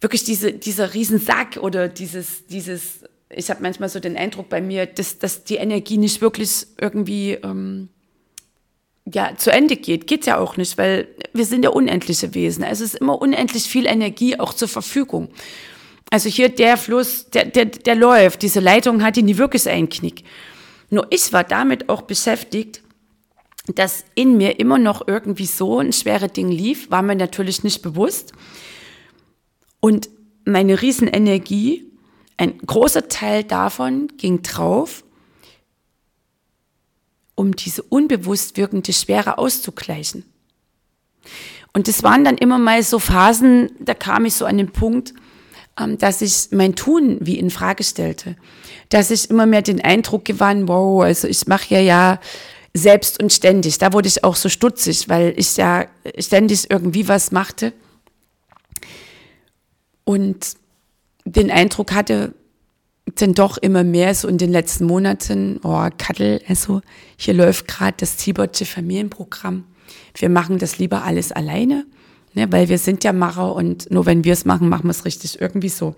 wirklich 0.00 0.24
diese, 0.24 0.52
dieser 0.52 0.94
Riesensack 0.94 1.58
oder 1.60 1.88
dieses, 1.88 2.46
dieses 2.46 3.00
ich 3.30 3.50
habe 3.50 3.62
manchmal 3.62 3.88
so 3.88 4.00
den 4.00 4.16
Eindruck 4.16 4.48
bei 4.48 4.60
mir, 4.60 4.86
dass, 4.86 5.18
dass 5.18 5.44
die 5.44 5.56
Energie 5.56 5.98
nicht 5.98 6.20
wirklich 6.20 6.66
irgendwie 6.80 7.32
ähm, 7.34 7.88
ja, 9.04 9.36
zu 9.36 9.50
Ende 9.52 9.76
geht. 9.76 10.06
Geht 10.06 10.26
ja 10.26 10.38
auch 10.38 10.56
nicht, 10.56 10.76
weil 10.78 11.08
wir 11.32 11.44
sind 11.44 11.64
ja 11.64 11.70
unendliche 11.70 12.34
Wesen. 12.34 12.64
Also 12.64 12.84
es 12.84 12.94
ist 12.94 13.00
immer 13.00 13.20
unendlich 13.20 13.64
viel 13.64 13.86
Energie 13.86 14.38
auch 14.38 14.52
zur 14.52 14.68
Verfügung. 14.68 15.28
Also 16.10 16.28
hier 16.28 16.48
der 16.48 16.76
Fluss, 16.76 17.30
der, 17.30 17.46
der, 17.46 17.66
der 17.66 17.94
läuft. 17.94 18.42
Diese 18.42 18.60
Leitung 18.60 19.02
hat 19.02 19.16
nie 19.16 19.38
wirklich 19.38 19.68
einen 19.68 19.88
Knick. 19.88 20.24
Nur 20.90 21.06
ich 21.10 21.32
war 21.32 21.44
damit 21.44 21.88
auch 21.88 22.02
beschäftigt, 22.02 22.82
dass 23.74 24.04
in 24.16 24.36
mir 24.36 24.58
immer 24.58 24.78
noch 24.78 25.06
irgendwie 25.06 25.46
so 25.46 25.78
ein 25.78 25.92
schweres 25.92 26.32
Ding 26.32 26.48
lief, 26.48 26.90
war 26.90 27.02
mir 27.02 27.14
natürlich 27.14 27.62
nicht 27.62 27.82
bewusst. 27.82 28.32
Und 29.78 30.08
meine 30.44 30.82
Riesenenergie, 30.82 31.89
ein 32.40 32.56
großer 32.58 33.08
Teil 33.08 33.44
davon 33.44 34.08
ging 34.16 34.40
drauf, 34.42 35.04
um 37.34 37.54
diese 37.54 37.82
unbewusst 37.82 38.56
wirkende 38.56 38.94
Schwere 38.94 39.36
auszugleichen. 39.36 40.24
Und 41.74 41.86
es 41.86 42.02
waren 42.02 42.24
dann 42.24 42.38
immer 42.38 42.58
mal 42.58 42.82
so 42.82 42.98
Phasen, 42.98 43.70
da 43.78 43.92
kam 43.92 44.24
ich 44.24 44.34
so 44.34 44.46
an 44.46 44.56
den 44.56 44.72
Punkt, 44.72 45.12
ähm, 45.78 45.98
dass 45.98 46.22
ich 46.22 46.48
mein 46.50 46.74
Tun 46.74 47.18
wie 47.20 47.38
in 47.38 47.50
Frage 47.50 47.84
stellte, 47.84 48.36
dass 48.88 49.10
ich 49.10 49.28
immer 49.28 49.44
mehr 49.44 49.62
den 49.62 49.82
Eindruck 49.82 50.24
gewann, 50.24 50.66
wow, 50.66 51.02
also 51.02 51.28
ich 51.28 51.46
mache 51.46 51.74
ja 51.74 51.80
ja 51.80 52.20
selbst 52.72 53.22
und 53.22 53.32
ständig. 53.32 53.76
Da 53.78 53.92
wurde 53.92 54.08
ich 54.08 54.24
auch 54.24 54.36
so 54.36 54.48
stutzig, 54.48 55.10
weil 55.10 55.34
ich 55.36 55.58
ja 55.58 55.86
ständig 56.18 56.70
irgendwie 56.70 57.06
was 57.06 57.32
machte 57.32 57.74
und 60.04 60.56
den 61.24 61.50
Eindruck 61.50 61.92
hatte, 61.92 62.34
dann 63.16 63.34
doch 63.34 63.58
immer 63.58 63.84
mehr 63.84 64.14
so 64.14 64.28
in 64.28 64.38
den 64.38 64.50
letzten 64.50 64.84
Monaten, 64.86 65.60
oh, 65.62 65.88
Kattel, 65.98 66.40
also 66.48 66.80
hier 67.16 67.34
läuft 67.34 67.66
gerade 67.66 67.94
das 67.98 68.16
Ziebertsche 68.16 68.64
Familienprogramm. 68.64 69.64
Wir 70.14 70.28
machen 70.28 70.58
das 70.58 70.78
lieber 70.78 71.02
alles 71.04 71.32
alleine, 71.32 71.86
ne, 72.34 72.50
weil 72.52 72.68
wir 72.68 72.78
sind 72.78 73.04
ja 73.04 73.12
Macher 73.12 73.54
und 73.54 73.90
nur 73.90 74.06
wenn 74.06 74.24
wir 74.24 74.32
es 74.32 74.44
machen, 74.44 74.68
machen 74.68 74.84
wir 74.84 74.90
es 74.90 75.04
richtig 75.04 75.40
irgendwie 75.40 75.68
so. 75.68 75.94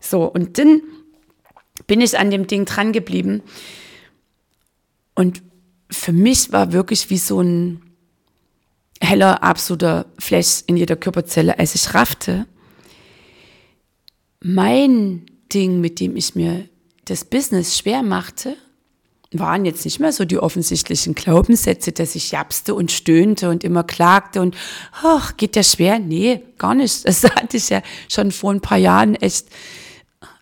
So, 0.00 0.24
und 0.24 0.58
dann 0.58 0.80
bin 1.86 2.00
ich 2.00 2.18
an 2.18 2.30
dem 2.30 2.46
Ding 2.46 2.64
dran 2.64 2.92
geblieben 2.92 3.42
und 5.14 5.42
für 5.90 6.12
mich 6.12 6.52
war 6.52 6.72
wirklich 6.72 7.10
wie 7.10 7.18
so 7.18 7.40
ein 7.40 7.82
heller, 9.00 9.42
absoluter 9.42 10.06
Flash 10.18 10.62
in 10.66 10.76
jeder 10.76 10.96
Körperzelle, 10.96 11.58
als 11.58 11.74
ich 11.74 11.94
raffte, 11.94 12.46
mein 14.40 15.26
Ding, 15.52 15.80
mit 15.80 16.00
dem 16.00 16.16
ich 16.16 16.34
mir 16.34 16.68
das 17.04 17.24
Business 17.24 17.78
schwer 17.78 18.02
machte, 18.02 18.56
waren 19.30 19.66
jetzt 19.66 19.84
nicht 19.84 20.00
mehr 20.00 20.12
so 20.12 20.24
die 20.24 20.38
offensichtlichen 20.38 21.14
Glaubenssätze, 21.14 21.92
dass 21.92 22.14
ich 22.14 22.30
japste 22.30 22.74
und 22.74 22.90
stöhnte 22.90 23.50
und 23.50 23.62
immer 23.62 23.84
klagte 23.84 24.40
und, 24.40 24.56
ach, 25.02 25.36
geht 25.36 25.54
der 25.54 25.64
schwer? 25.64 25.98
Nee, 25.98 26.42
gar 26.56 26.74
nicht. 26.74 27.06
Das 27.06 27.22
hatte 27.24 27.58
ich 27.58 27.68
ja 27.68 27.82
schon 28.08 28.32
vor 28.32 28.52
ein 28.52 28.62
paar 28.62 28.78
Jahren 28.78 29.14
echt 29.16 29.48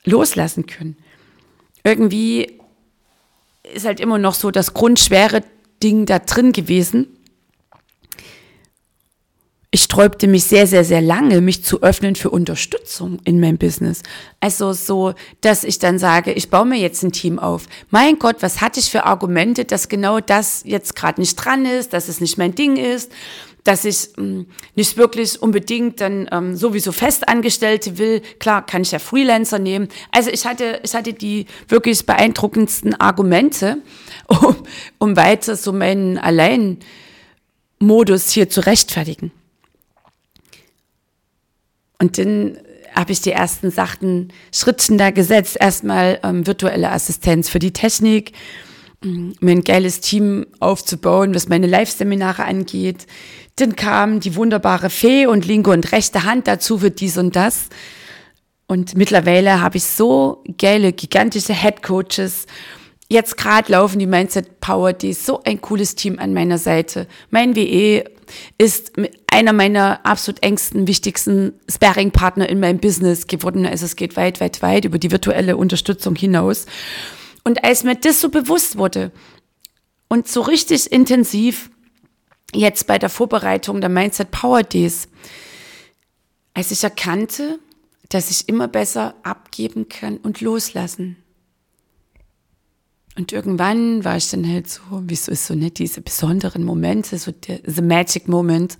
loslassen 0.04 0.66
können. 0.66 0.96
Irgendwie 1.82 2.60
ist 3.74 3.86
halt 3.86 3.98
immer 3.98 4.18
noch 4.18 4.34
so 4.34 4.52
das 4.52 4.72
grundschwere 4.72 5.42
Ding 5.82 6.06
da 6.06 6.20
drin 6.20 6.52
gewesen. 6.52 7.08
Ich 9.76 9.82
sträubte 9.82 10.26
mich 10.26 10.44
sehr, 10.44 10.66
sehr, 10.66 10.86
sehr 10.86 11.02
lange, 11.02 11.42
mich 11.42 11.62
zu 11.62 11.82
öffnen 11.82 12.16
für 12.16 12.30
Unterstützung 12.30 13.18
in 13.24 13.40
meinem 13.40 13.58
Business. 13.58 14.02
Also 14.40 14.72
so, 14.72 15.12
dass 15.42 15.64
ich 15.64 15.78
dann 15.78 15.98
sage, 15.98 16.32
ich 16.32 16.48
baue 16.48 16.64
mir 16.64 16.78
jetzt 16.78 17.02
ein 17.02 17.12
Team 17.12 17.38
auf. 17.38 17.66
Mein 17.90 18.18
Gott, 18.18 18.36
was 18.40 18.62
hatte 18.62 18.80
ich 18.80 18.90
für 18.90 19.04
Argumente, 19.04 19.66
dass 19.66 19.90
genau 19.90 20.20
das 20.20 20.62
jetzt 20.64 20.96
gerade 20.96 21.20
nicht 21.20 21.36
dran 21.36 21.66
ist, 21.66 21.92
dass 21.92 22.08
es 22.08 22.22
nicht 22.22 22.38
mein 22.38 22.54
Ding 22.54 22.78
ist, 22.78 23.12
dass 23.64 23.84
ich 23.84 24.16
ähm, 24.16 24.46
nicht 24.76 24.96
wirklich 24.96 25.42
unbedingt 25.42 26.00
dann 26.00 26.26
ähm, 26.32 26.56
sowieso 26.56 26.90
Festangestellte 26.90 27.98
will. 27.98 28.22
Klar, 28.38 28.64
kann 28.64 28.80
ich 28.80 28.92
ja 28.92 28.98
Freelancer 28.98 29.58
nehmen. 29.58 29.88
Also 30.10 30.30
ich 30.30 30.46
hatte, 30.46 30.80
ich 30.84 30.94
hatte 30.94 31.12
die 31.12 31.44
wirklich 31.68 32.06
beeindruckendsten 32.06 32.98
Argumente, 32.98 33.82
um, 34.28 34.56
um 34.96 35.16
weiter 35.16 35.54
so 35.54 35.74
meinen 35.74 36.16
Alleinmodus 36.16 38.30
hier 38.30 38.48
zu 38.48 38.64
rechtfertigen. 38.64 39.32
Und 41.98 42.18
dann 42.18 42.58
habe 42.94 43.12
ich 43.12 43.20
die 43.20 43.32
ersten 43.32 43.70
Sachen 43.70 44.32
Schrittchen 44.52 44.98
da 44.98 45.10
gesetzt. 45.10 45.56
Erstmal 45.60 46.18
ähm, 46.22 46.46
virtuelle 46.46 46.90
Assistenz 46.90 47.48
für 47.48 47.58
die 47.58 47.72
Technik, 47.72 48.32
mir 49.02 49.52
ein 49.52 49.62
geiles 49.62 50.00
Team 50.00 50.46
aufzubauen, 50.58 51.34
was 51.34 51.48
meine 51.48 51.66
Live-Seminare 51.66 52.44
angeht. 52.44 53.06
Dann 53.56 53.76
kam 53.76 54.20
die 54.20 54.34
wunderbare 54.34 54.90
Fee 54.90 55.26
und 55.26 55.46
linke 55.46 55.70
und 55.70 55.92
rechte 55.92 56.24
Hand 56.24 56.48
dazu 56.48 56.78
für 56.78 56.90
dies 56.90 57.16
und 57.18 57.36
das. 57.36 57.68
Und 58.66 58.96
mittlerweile 58.96 59.60
habe 59.60 59.76
ich 59.76 59.84
so 59.84 60.42
geile, 60.58 60.92
gigantische 60.92 61.54
Head 61.54 61.82
Coaches. 61.82 62.46
Jetzt 63.08 63.36
gerade 63.36 63.70
laufen 63.70 64.00
die 64.00 64.06
Mindset 64.06 64.58
Power, 64.60 64.92
ist 65.02 65.24
so 65.24 65.42
ein 65.44 65.60
cooles 65.60 65.94
Team 65.94 66.18
an 66.18 66.34
meiner 66.34 66.58
Seite. 66.58 67.06
Mein 67.30 67.54
WE 67.54 68.04
ist 68.58 68.92
einer 69.26 69.52
meiner 69.52 70.04
absolut 70.04 70.42
engsten, 70.42 70.86
wichtigsten 70.86 71.54
Sparring-Partner 71.68 72.48
in 72.48 72.60
meinem 72.60 72.78
Business 72.78 73.26
geworden. 73.26 73.66
Also 73.66 73.84
es 73.84 73.96
geht 73.96 74.16
weit, 74.16 74.40
weit, 74.40 74.62
weit 74.62 74.84
über 74.84 74.98
die 74.98 75.10
virtuelle 75.10 75.56
Unterstützung 75.56 76.16
hinaus. 76.16 76.66
Und 77.44 77.64
als 77.64 77.84
mir 77.84 77.94
das 77.94 78.20
so 78.20 78.28
bewusst 78.28 78.78
wurde 78.78 79.12
und 80.08 80.28
so 80.28 80.40
richtig 80.40 80.90
intensiv 80.90 81.70
jetzt 82.54 82.86
bei 82.86 82.98
der 82.98 83.08
Vorbereitung 83.10 83.80
der 83.80 83.90
Mindset 83.90 84.30
Power 84.30 84.62
Days, 84.62 85.08
als 86.54 86.70
ich 86.70 86.82
erkannte, 86.82 87.58
dass 88.08 88.30
ich 88.30 88.48
immer 88.48 88.68
besser 88.68 89.14
abgeben 89.22 89.88
kann 89.88 90.16
und 90.16 90.40
loslassen. 90.40 91.16
Und 93.16 93.32
irgendwann 93.32 94.04
war 94.04 94.18
ich 94.18 94.30
dann 94.30 94.46
halt 94.46 94.68
so, 94.68 94.82
wie 94.90 95.14
es 95.14 95.26
ist 95.26 95.46
so 95.46 95.54
nicht, 95.54 95.78
diese 95.78 96.02
besonderen 96.02 96.64
Momente, 96.64 97.18
so 97.18 97.32
der 97.32 97.60
the 97.64 97.80
magic 97.80 98.28
moment, 98.28 98.76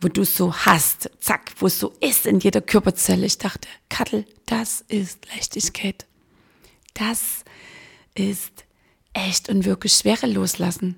wo 0.00 0.08
du 0.08 0.24
so 0.24 0.54
hast, 0.54 1.10
zack, 1.20 1.52
wo 1.58 1.66
es 1.66 1.78
so 1.78 1.92
ist 2.00 2.26
in 2.26 2.40
jeder 2.40 2.62
Körperzelle. 2.62 3.26
Ich 3.26 3.36
dachte, 3.36 3.68
Kattel, 3.90 4.24
das 4.46 4.82
ist 4.88 5.26
Leichtigkeit. 5.34 6.06
Das 6.94 7.44
ist 8.14 8.64
echt 9.12 9.48
und 9.50 9.64
wirklich 9.64 9.92
schwere 9.92 10.26
loslassen. 10.26 10.96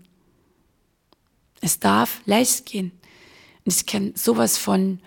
Es 1.60 1.80
darf 1.80 2.20
leicht 2.24 2.66
gehen. 2.66 2.92
Und 3.64 3.74
ich 3.74 3.86
kann 3.86 4.12
sowas 4.14 4.58
von 4.58 5.00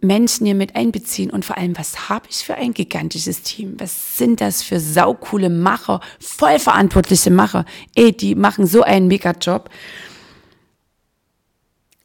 Menschen 0.00 0.46
hier 0.46 0.54
mit 0.54 0.76
einbeziehen 0.76 1.30
und 1.30 1.44
vor 1.44 1.58
allem, 1.58 1.76
was 1.76 2.08
habe 2.08 2.26
ich 2.30 2.36
für 2.36 2.54
ein 2.54 2.74
gigantisches 2.74 3.42
Team? 3.42 3.74
Was 3.78 4.16
sind 4.16 4.40
das 4.40 4.62
für 4.62 4.78
saukoole 4.78 5.50
Macher, 5.50 6.00
vollverantwortliche 6.20 7.30
Macher? 7.30 7.64
Ey, 7.94 8.12
die 8.12 8.34
machen 8.34 8.66
so 8.66 8.82
einen 8.82 9.08
Mega-Job. 9.08 9.70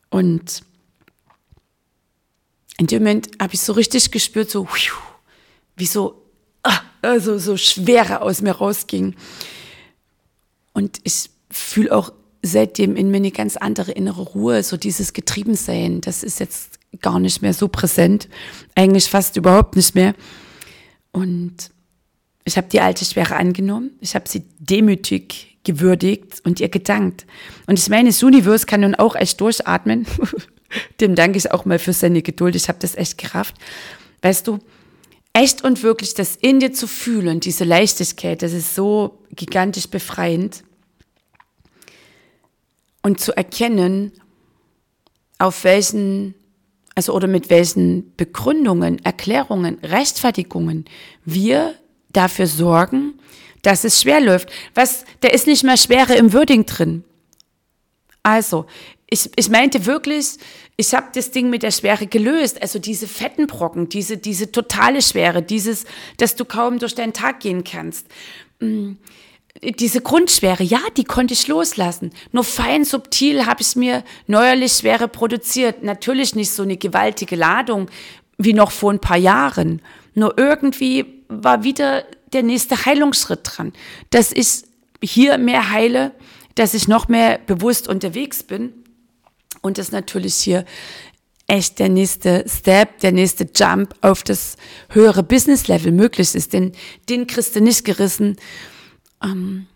Und 0.09 0.63
in 2.77 2.87
dem 2.87 3.03
Moment 3.03 3.29
habe 3.41 3.53
ich 3.53 3.61
so 3.61 3.73
richtig 3.73 4.11
gespürt, 4.11 4.49
so 4.49 4.67
wie 5.75 5.85
so 5.85 6.27
also 7.01 7.37
so 7.37 7.57
Schwere 7.57 8.21
aus 8.21 8.41
mir 8.41 8.51
rausging. 8.51 9.15
Und 10.73 10.99
ich 11.03 11.29
fühle 11.49 11.95
auch 11.95 12.11
seitdem 12.41 12.95
in 12.95 13.09
mir 13.09 13.17
eine 13.17 13.31
ganz 13.31 13.57
andere 13.57 13.91
innere 13.91 14.21
Ruhe, 14.21 14.63
so 14.63 14.77
dieses 14.77 15.13
Getriebensein, 15.13 16.01
das 16.01 16.23
ist 16.23 16.39
jetzt 16.39 16.76
gar 17.01 17.19
nicht 17.19 17.41
mehr 17.41 17.53
so 17.53 17.67
präsent, 17.67 18.27
eigentlich 18.75 19.09
fast 19.09 19.37
überhaupt 19.37 19.75
nicht 19.75 19.95
mehr. 19.95 20.13
Und 21.11 21.71
ich 22.43 22.57
habe 22.57 22.67
die 22.69 22.81
alte 22.81 23.05
Schwere 23.05 23.35
angenommen, 23.35 23.91
ich 23.99 24.15
habe 24.15 24.27
sie 24.27 24.43
demütig 24.59 25.57
gewürdigt 25.63 26.41
und 26.45 26.59
ihr 26.61 26.69
gedankt. 26.69 27.25
Und 27.65 27.77
ich 27.77 27.89
meine, 27.89 28.09
das 28.09 28.23
Universe 28.23 28.65
kann 28.65 28.81
nun 28.81 28.95
auch 28.95 29.15
echt 29.15 29.41
durchatmen. 29.41 30.07
Dem 31.01 31.15
danke 31.15 31.37
ich 31.37 31.51
auch 31.51 31.65
mal 31.65 31.77
für 31.77 31.93
seine 31.93 32.21
Geduld. 32.21 32.55
Ich 32.55 32.69
habe 32.69 32.79
das 32.79 32.95
echt 32.95 33.17
gerafft. 33.17 33.55
Weißt 34.21 34.47
du, 34.47 34.59
echt 35.33 35.63
und 35.63 35.83
wirklich 35.83 36.13
das 36.13 36.35
in 36.35 36.59
dir 36.59 36.73
zu 36.73 36.87
fühlen, 36.87 37.39
diese 37.39 37.63
Leichtigkeit, 37.63 38.41
das 38.41 38.53
ist 38.53 38.75
so 38.75 39.19
gigantisch 39.31 39.87
befreiend. 39.87 40.63
Und 43.03 43.19
zu 43.19 43.35
erkennen, 43.35 44.11
auf 45.37 45.63
welchen, 45.63 46.33
also 46.97 47.13
oder 47.13 47.27
mit 47.27 47.51
welchen 47.51 48.15
Begründungen, 48.17 48.97
Erklärungen, 49.05 49.77
Rechtfertigungen 49.83 50.85
wir 51.25 51.75
dafür 52.11 52.47
sorgen, 52.47 53.19
dass 53.61 53.83
es 53.83 54.01
schwer 54.01 54.19
läuft. 54.19 54.49
Was, 54.73 55.05
da 55.19 55.27
ist 55.27 55.45
nicht 55.45 55.63
mehr 55.63 55.77
Schwere 55.77 56.15
im 56.15 56.33
Wording 56.33 56.65
drin. 56.65 57.03
Also, 58.23 58.65
ich, 59.11 59.29
ich 59.35 59.47
meinte 59.47 59.85
wirklich, 59.85 60.37
ich 60.75 60.95
habe 60.95 61.09
das 61.13 61.29
Ding 61.29 61.51
mit 61.51 61.61
der 61.61 61.69
Schwere 61.69 62.07
gelöst. 62.07 62.59
Also 62.63 62.79
diese 62.79 63.07
fetten 63.07 63.45
Brocken, 63.45 63.89
diese, 63.89 64.17
diese 64.17 64.51
totale 64.51 65.03
Schwere, 65.03 65.43
dieses, 65.43 65.85
dass 66.17 66.35
du 66.35 66.45
kaum 66.45 66.79
durch 66.79 66.95
deinen 66.95 67.13
Tag 67.13 67.41
gehen 67.41 67.63
kannst. 67.63 68.07
Diese 69.63 70.01
Grundschwere, 70.01 70.63
ja, 70.63 70.79
die 70.95 71.03
konnte 71.03 71.33
ich 71.33 71.47
loslassen. 71.47 72.11
Nur 72.31 72.43
fein 72.43 72.85
subtil 72.85 73.45
habe 73.45 73.61
ich 73.61 73.75
mir 73.75 74.03
neuerlich 74.27 74.73
Schwere 74.73 75.07
produziert. 75.07 75.83
Natürlich 75.83 76.35
nicht 76.35 76.51
so 76.51 76.63
eine 76.63 76.77
gewaltige 76.77 77.35
Ladung 77.35 77.89
wie 78.37 78.53
noch 78.53 78.71
vor 78.71 78.91
ein 78.91 78.99
paar 78.99 79.17
Jahren. 79.17 79.81
Nur 80.13 80.37
irgendwie 80.37 81.23
war 81.27 81.63
wieder 81.63 82.05
der 82.33 82.43
nächste 82.43 82.85
Heilungsschritt 82.85 83.41
dran, 83.43 83.73
dass 84.11 84.31
ich 84.31 84.63
hier 85.03 85.37
mehr 85.37 85.71
heile, 85.71 86.11
dass 86.55 86.73
ich 86.73 86.87
noch 86.87 87.07
mehr 87.07 87.39
bewusst 87.45 87.87
unterwegs 87.87 88.43
bin 88.43 88.73
und 89.61 89.77
das 89.77 89.91
natürlich 89.91 90.35
hier 90.35 90.65
echt 91.47 91.79
der 91.79 91.89
nächste 91.89 92.45
Step, 92.47 92.99
der 92.99 93.11
nächste 93.11 93.47
Jump 93.55 93.95
auf 94.01 94.23
das 94.23 94.57
höhere 94.89 95.23
Business-Level 95.23 95.91
möglich 95.91 96.35
ist. 96.35 96.53
Denn 96.53 96.73
den 97.09 97.25
kriegst 97.25 97.55
du 97.55 97.61
nicht 97.61 97.85
gerissen 97.85 98.37
ähm, 99.23 99.67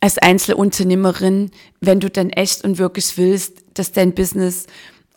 als 0.00 0.18
Einzelunternehmerin, 0.18 1.50
wenn 1.80 2.00
du 2.00 2.10
dann 2.10 2.30
echt 2.30 2.64
und 2.64 2.78
wirklich 2.78 3.16
willst, 3.16 3.64
dass 3.74 3.92
dein 3.92 4.14
Business 4.14 4.66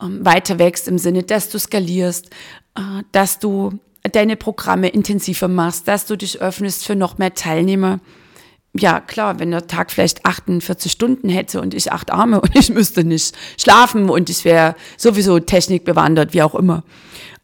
ähm, 0.01 0.25
weiter 0.25 0.59
wächst 0.59 0.87
im 0.87 0.97
Sinne, 0.97 1.23
dass 1.23 1.49
du 1.49 1.59
skalierst, 1.59 2.29
äh, 2.75 3.03
dass 3.11 3.39
du 3.39 3.79
deine 4.11 4.35
Programme 4.35 4.89
intensiver 4.89 5.47
machst, 5.47 5.87
dass 5.87 6.05
du 6.05 6.15
dich 6.15 6.41
öffnest 6.41 6.85
für 6.85 6.95
noch 6.95 7.17
mehr 7.17 7.33
Teilnehmer 7.33 7.99
ja, 8.73 8.99
klar, 8.99 9.39
wenn 9.39 9.51
der 9.51 9.67
Tag 9.67 9.91
vielleicht 9.91 10.25
48 10.25 10.91
Stunden 10.91 11.29
hätte 11.29 11.61
und 11.61 11.73
ich 11.73 11.91
acht 11.91 12.11
Arme 12.11 12.41
und 12.41 12.55
ich 12.55 12.69
müsste 12.69 13.03
nicht 13.03 13.35
schlafen 13.57 14.09
und 14.09 14.29
ich 14.29 14.45
wäre 14.45 14.75
sowieso 14.97 15.39
technikbewandert, 15.39 16.33
wie 16.33 16.43
auch 16.43 16.55
immer. 16.55 16.83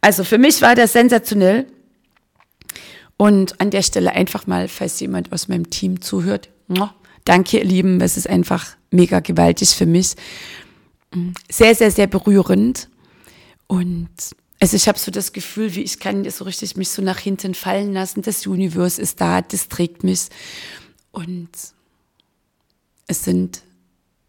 Also 0.00 0.24
für 0.24 0.38
mich 0.38 0.62
war 0.62 0.74
das 0.74 0.92
sensationell. 0.92 1.66
Und 3.16 3.60
an 3.60 3.70
der 3.70 3.82
Stelle 3.82 4.12
einfach 4.12 4.46
mal, 4.46 4.68
falls 4.68 5.00
jemand 5.00 5.32
aus 5.32 5.48
meinem 5.48 5.70
Team 5.70 6.00
zuhört, 6.02 6.50
danke 7.24 7.58
ihr 7.58 7.64
Lieben, 7.64 8.00
es 8.00 8.16
ist 8.16 8.28
einfach 8.28 8.76
mega 8.90 9.20
gewaltig 9.20 9.70
für 9.70 9.86
mich. 9.86 10.14
Sehr, 11.50 11.74
sehr, 11.74 11.90
sehr 11.90 12.06
berührend. 12.06 12.88
Und 13.66 14.10
also 14.60 14.76
ich 14.76 14.88
habe 14.88 14.98
so 14.98 15.10
das 15.10 15.32
Gefühl, 15.32 15.74
wie 15.74 15.82
ich 15.82 15.98
kann 15.98 16.28
so 16.30 16.44
richtig 16.44 16.76
mich 16.76 16.90
so 16.90 17.02
nach 17.02 17.18
hinten 17.18 17.54
fallen 17.54 17.92
lassen. 17.92 18.22
Das 18.22 18.46
Universum 18.46 19.02
ist 19.02 19.20
da, 19.20 19.40
das 19.42 19.68
trägt 19.68 20.04
mich. 20.04 20.28
Und 21.10 21.48
es 23.06 23.24
sind 23.24 23.62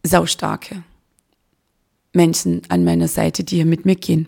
saustarke 0.04 0.84
Menschen 2.13 2.62
an 2.69 2.84
meiner 2.84 3.08
Seite, 3.08 3.43
die 3.43 3.58
hier 3.58 3.65
mit 3.65 3.86
mir 3.86 3.95
gehen. 3.95 4.28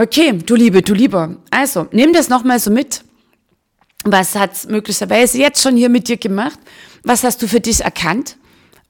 Okay, 0.00 0.32
du 0.32 0.54
Liebe, 0.54 0.80
du 0.80 0.94
Lieber. 0.94 1.36
Also, 1.50 1.86
nimm 1.92 2.14
das 2.14 2.30
nochmal 2.30 2.58
so 2.58 2.70
mit. 2.70 3.04
Was 4.04 4.34
hat 4.34 4.66
möglicherweise 4.66 5.36
jetzt 5.36 5.62
schon 5.62 5.76
hier 5.76 5.90
mit 5.90 6.08
dir 6.08 6.16
gemacht? 6.16 6.58
Was 7.02 7.22
hast 7.22 7.42
du 7.42 7.46
für 7.46 7.60
dich 7.60 7.82
erkannt? 7.82 8.38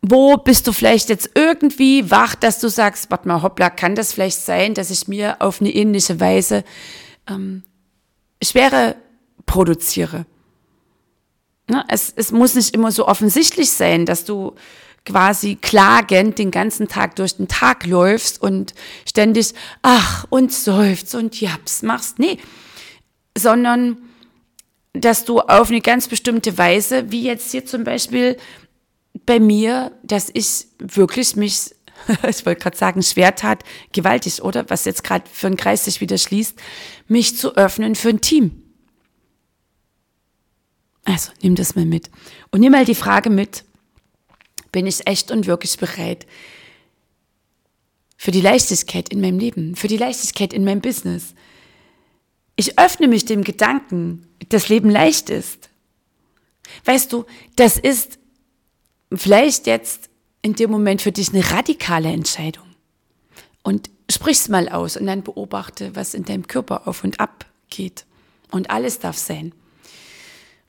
Wo 0.02 0.36
bist 0.36 0.68
du 0.68 0.72
vielleicht 0.72 1.08
jetzt 1.08 1.30
irgendwie 1.34 2.12
wach, 2.12 2.36
dass 2.36 2.60
du 2.60 2.68
sagst, 2.68 3.10
warte 3.10 3.26
mal, 3.26 3.42
hoppla, 3.42 3.70
kann 3.70 3.96
das 3.96 4.12
vielleicht 4.12 4.38
sein, 4.38 4.74
dass 4.74 4.90
ich 4.90 5.08
mir 5.08 5.42
auf 5.42 5.60
eine 5.60 5.74
ähnliche 5.74 6.20
Weise 6.20 6.62
ähm, 7.28 7.64
Schwere 8.40 8.94
produziere? 9.46 10.26
Ne? 11.68 11.84
Es, 11.88 12.12
es 12.14 12.30
muss 12.30 12.54
nicht 12.54 12.72
immer 12.72 12.92
so 12.92 13.08
offensichtlich 13.08 13.72
sein, 13.72 14.06
dass 14.06 14.24
du 14.24 14.54
quasi 15.04 15.56
klagend 15.56 16.38
den 16.38 16.50
ganzen 16.50 16.88
Tag 16.88 17.16
durch 17.16 17.36
den 17.36 17.48
Tag 17.48 17.86
läufst 17.86 18.40
und 18.40 18.74
ständig 19.08 19.54
ach 19.82 20.26
und 20.30 20.52
seufzt 20.52 21.14
und 21.14 21.40
japs 21.40 21.82
machst. 21.82 22.18
Nee, 22.18 22.38
sondern 23.36 23.96
dass 24.92 25.24
du 25.24 25.40
auf 25.40 25.70
eine 25.70 25.80
ganz 25.80 26.08
bestimmte 26.08 26.58
Weise, 26.58 27.10
wie 27.12 27.22
jetzt 27.22 27.52
hier 27.52 27.64
zum 27.64 27.84
Beispiel 27.84 28.36
bei 29.26 29.38
mir, 29.38 29.92
dass 30.02 30.30
ich 30.32 30.66
wirklich 30.78 31.36
mich, 31.36 31.74
ich 32.28 32.44
wollte 32.44 32.60
gerade 32.60 32.76
sagen, 32.76 33.02
schwer 33.02 33.34
tat, 33.34 33.62
gewaltig, 33.92 34.42
oder? 34.42 34.68
Was 34.68 34.84
jetzt 34.84 35.04
gerade 35.04 35.24
für 35.30 35.46
einen 35.46 35.56
Kreis 35.56 35.84
sich 35.84 36.00
wieder 36.00 36.18
schließt, 36.18 36.58
mich 37.08 37.36
zu 37.36 37.56
öffnen 37.56 37.94
für 37.94 38.10
ein 38.10 38.20
Team. 38.20 38.62
Also 41.04 41.32
nimm 41.42 41.54
das 41.54 41.76
mal 41.76 41.86
mit. 41.86 42.10
Und 42.50 42.60
nimm 42.60 42.72
mal 42.72 42.84
die 42.84 42.94
Frage 42.94 43.30
mit, 43.30 43.64
bin 44.72 44.86
ich 44.86 45.06
echt 45.06 45.30
und 45.30 45.46
wirklich 45.46 45.76
bereit 45.78 46.26
für 48.16 48.30
die 48.30 48.40
Leichtigkeit 48.40 49.08
in 49.08 49.20
meinem 49.20 49.38
Leben, 49.38 49.76
für 49.76 49.88
die 49.88 49.96
Leichtigkeit 49.96 50.52
in 50.52 50.64
meinem 50.64 50.80
Business? 50.80 51.34
Ich 52.56 52.78
öffne 52.78 53.08
mich 53.08 53.24
dem 53.24 53.42
Gedanken, 53.42 54.26
dass 54.50 54.68
Leben 54.68 54.90
leicht 54.90 55.30
ist. 55.30 55.70
Weißt 56.84 57.12
du, 57.12 57.24
das 57.56 57.78
ist 57.78 58.18
vielleicht 59.12 59.66
jetzt 59.66 60.10
in 60.42 60.54
dem 60.54 60.70
Moment 60.70 61.02
für 61.02 61.12
dich 61.12 61.30
eine 61.30 61.50
radikale 61.50 62.10
Entscheidung. 62.10 62.66
Und 63.62 63.90
sprich's 64.10 64.48
mal 64.48 64.68
aus 64.68 64.96
und 64.96 65.06
dann 65.06 65.22
beobachte, 65.22 65.94
was 65.94 66.14
in 66.14 66.24
deinem 66.24 66.46
Körper 66.46 66.88
auf 66.88 67.04
und 67.04 67.20
ab 67.20 67.46
geht. 67.68 68.06
Und 68.50 68.70
alles 68.70 68.98
darf 68.98 69.16
sein. 69.16 69.52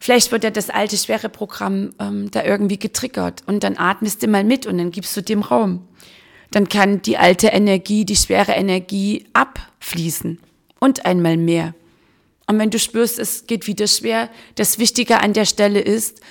Vielleicht 0.03 0.31
wird 0.31 0.43
ja 0.43 0.49
das 0.49 0.71
alte 0.71 0.97
schwere 0.97 1.29
Programm 1.29 1.93
ähm, 1.99 2.31
da 2.31 2.43
irgendwie 2.43 2.79
getriggert 2.79 3.43
und 3.45 3.63
dann 3.63 3.77
atmest 3.77 4.23
du 4.23 4.27
mal 4.27 4.43
mit 4.43 4.65
und 4.65 4.79
dann 4.79 4.89
gibst 4.89 5.15
du 5.15 5.21
dem 5.21 5.43
Raum. 5.43 5.87
Dann 6.49 6.67
kann 6.67 7.03
die 7.03 7.19
alte 7.19 7.49
Energie, 7.49 8.03
die 8.03 8.15
schwere 8.15 8.53
Energie 8.53 9.27
abfließen 9.33 10.39
und 10.79 11.05
einmal 11.05 11.37
mehr. 11.37 11.75
Und 12.47 12.57
wenn 12.57 12.71
du 12.71 12.79
spürst, 12.79 13.19
es 13.19 13.45
geht 13.45 13.67
wieder 13.67 13.85
schwer, 13.85 14.31
das 14.55 14.79
Wichtige 14.79 15.19
an 15.19 15.33
der 15.33 15.45
Stelle 15.45 15.79
ist, 15.79 16.21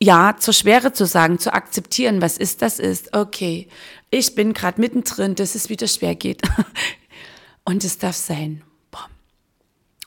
ja 0.00 0.36
zur 0.38 0.54
Schwere 0.54 0.92
zu 0.92 1.04
sagen, 1.04 1.40
zu 1.40 1.52
akzeptieren, 1.52 2.22
was 2.22 2.38
ist, 2.38 2.62
das 2.62 2.78
ist. 2.78 3.16
Okay, 3.16 3.66
ich 4.12 4.36
bin 4.36 4.52
gerade 4.52 4.80
mittendrin, 4.80 5.34
dass 5.34 5.56
es 5.56 5.68
wieder 5.68 5.88
schwer 5.88 6.14
geht. 6.14 6.42
Und 7.64 7.82
es 7.82 7.98
darf 7.98 8.14
sein. 8.14 8.62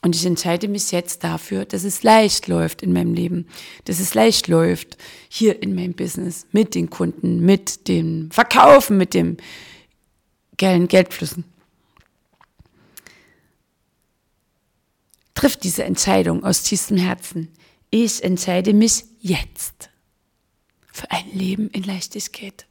Und 0.04 0.16
ich 0.16 0.26
entscheide 0.26 0.66
mich 0.66 0.90
jetzt 0.90 1.22
dafür, 1.22 1.64
dass 1.64 1.84
es 1.84 2.02
leicht 2.02 2.48
läuft 2.48 2.82
in 2.82 2.92
meinem 2.92 3.14
Leben, 3.14 3.46
dass 3.84 4.00
es 4.00 4.14
leicht 4.14 4.48
läuft 4.48 4.98
hier 5.28 5.62
in 5.62 5.76
meinem 5.76 5.94
Business 5.94 6.44
mit 6.50 6.74
den 6.74 6.90
Kunden, 6.90 7.40
mit 7.40 7.86
dem 7.86 8.28
Verkaufen, 8.32 8.96
mit 8.98 9.14
dem 9.14 9.36
geilen 10.58 10.88
Geldflüssen. 10.88 11.44
Triff 15.34 15.56
diese 15.56 15.84
Entscheidung 15.84 16.44
aus 16.44 16.64
tiefstem 16.64 16.96
Herzen. 16.96 17.48
Ich 17.90 18.24
entscheide 18.24 18.74
mich 18.74 19.04
jetzt 19.20 19.88
für 20.92 21.08
ein 21.12 21.30
Leben 21.32 21.70
in 21.70 21.84
Leichtigkeit. 21.84 22.66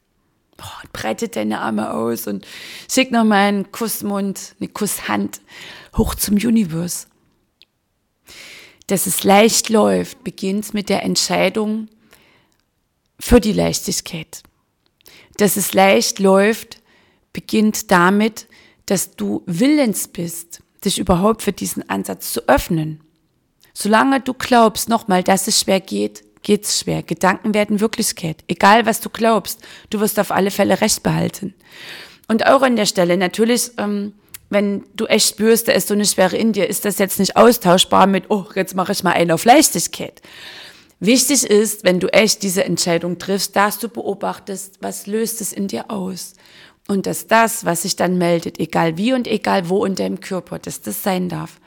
Oh, 0.62 0.88
breite 0.92 1.30
deine 1.30 1.60
Arme 1.62 1.94
aus 1.94 2.28
und 2.28 2.46
schick 2.92 3.10
nochmal 3.10 3.48
einen 3.48 3.72
Kussmund, 3.72 4.56
eine 4.60 4.68
Kusshand 4.68 5.42
hoch 5.96 6.14
zum 6.14 6.36
Universum 6.36 7.11
dass 8.92 9.06
es 9.06 9.24
leicht 9.24 9.70
läuft, 9.70 10.26
beginnt 10.26 10.74
mit 10.74 10.90
der 10.90 11.04
Entscheidung 11.04 11.88
für 13.18 13.40
die 13.40 13.54
Leichtigkeit. 13.54 14.44
Dass 15.38 15.56
es 15.56 15.74
leicht 15.74 16.20
läuft, 16.20 16.82
beginnt 17.32 17.90
damit, 17.90 18.48
dass 18.88 19.16
du 19.16 19.44
willens 19.46 20.10
bist, 20.10 20.62
dich 20.84 21.00
überhaupt 21.00 21.42
für 21.42 21.54
diesen 21.54 21.90
Ansatz 21.90 22.34
zu 22.34 22.50
öffnen. 22.50 23.00
Solange 23.74 24.20
du 24.20 24.34
glaubst, 24.34 24.90
nochmal, 24.90 25.24
dass 25.24 25.48
es 25.48 25.62
schwer 25.62 25.80
geht, 25.80 26.26
geht's 26.44 26.82
schwer. 26.82 27.02
Gedanken 27.02 27.54
werden 27.54 27.80
Wirklichkeit. 27.80 28.44
Egal, 28.50 28.86
was 28.86 29.00
du 29.00 29.10
glaubst, 29.10 29.62
du 29.90 30.02
wirst 30.02 30.20
auf 30.20 30.32
alle 30.32 30.52
Fälle 30.52 30.82
Recht 30.82 31.02
behalten. 31.02 31.54
Und 32.28 32.46
auch 32.46 32.62
an 32.62 32.76
der 32.76 32.88
Stelle 32.88 33.16
natürlich 33.16 33.72
ähm, 33.78 34.16
wenn 34.52 34.84
du 34.96 35.06
echt 35.06 35.30
spürst, 35.30 35.70
da 35.70 35.72
ist 35.72 35.88
so 35.88 35.94
eine 35.94 36.06
Schwere 36.06 36.36
in 36.36 36.52
dir, 36.52 36.68
ist 36.70 36.84
das 36.84 37.00
jetzt 37.00 37.20
nicht 37.20 37.38
austauschbar 37.38 38.06
mit, 38.06 38.26
oh, 38.30 38.46
jetzt 38.54 38.76
mache 38.76 38.92
ich 38.92 39.02
mal 39.02 39.14
einen 39.14 39.32
auf 39.32 39.46
Leichtigkeit. 39.46 40.22
Wichtig 41.00 41.46
ist, 41.46 41.86
wenn 41.86 42.02
du 42.02 42.08
echt 42.14 42.44
diese 42.44 42.66
Entscheidung 42.66 43.18
triffst, 43.18 43.56
dass 43.56 43.80
du 43.80 43.88
beobachtest, 43.88 44.80
was 44.82 45.08
löst 45.08 45.40
es 45.40 45.54
in 45.54 45.70
dir 45.70 45.90
aus. 45.90 46.34
Und 46.88 47.06
dass 47.06 47.28
das, 47.28 47.64
was 47.64 47.84
sich 47.84 47.96
dann 47.96 48.18
meldet, 48.18 48.60
egal 48.60 48.98
wie 48.98 49.14
und 49.14 49.26
egal 49.26 49.70
wo 49.70 49.86
in 49.86 49.96
deinem 49.96 50.20
Körper, 50.20 50.60
dass 50.60 50.82
das 50.82 51.02
sein 51.02 51.30
darf. 51.30 51.62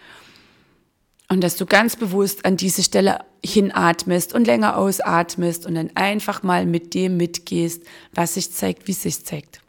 Und 1.30 1.42
dass 1.42 1.56
du 1.56 1.64
ganz 1.64 1.96
bewusst 1.96 2.44
an 2.44 2.58
diese 2.58 2.82
Stelle 2.82 3.20
hinatmest 3.42 4.34
und 4.34 4.46
länger 4.46 4.76
ausatmest 4.76 5.64
und 5.64 5.74
dann 5.74 5.90
einfach 5.94 6.42
mal 6.42 6.66
mit 6.66 6.92
dem 6.92 7.16
mitgehst, 7.16 7.82
was 8.12 8.34
sich 8.34 8.52
zeigt, 8.52 8.86
wie 8.86 8.92
sich 8.92 9.24
zeigt. 9.24 9.63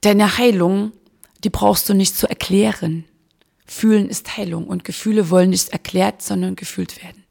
Deine 0.00 0.38
Heilung, 0.38 0.92
die 1.44 1.50
brauchst 1.50 1.88
du 1.88 1.94
nicht 1.94 2.16
zu 2.16 2.28
erklären. 2.28 3.04
Fühlen 3.66 4.08
ist 4.08 4.36
Heilung 4.36 4.66
und 4.66 4.84
Gefühle 4.84 5.30
wollen 5.30 5.50
nicht 5.50 5.68
erklärt, 5.68 6.22
sondern 6.22 6.56
gefühlt 6.56 7.02
werden. 7.02 7.24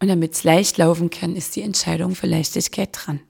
Und 0.00 0.08
damit 0.08 0.34
es 0.34 0.44
leicht 0.44 0.78
laufen 0.78 1.10
kann, 1.10 1.36
ist 1.36 1.56
die 1.56 1.62
Entscheidung 1.62 2.14
für 2.14 2.26
Leichtigkeit 2.26 2.90
dran. 2.92 3.20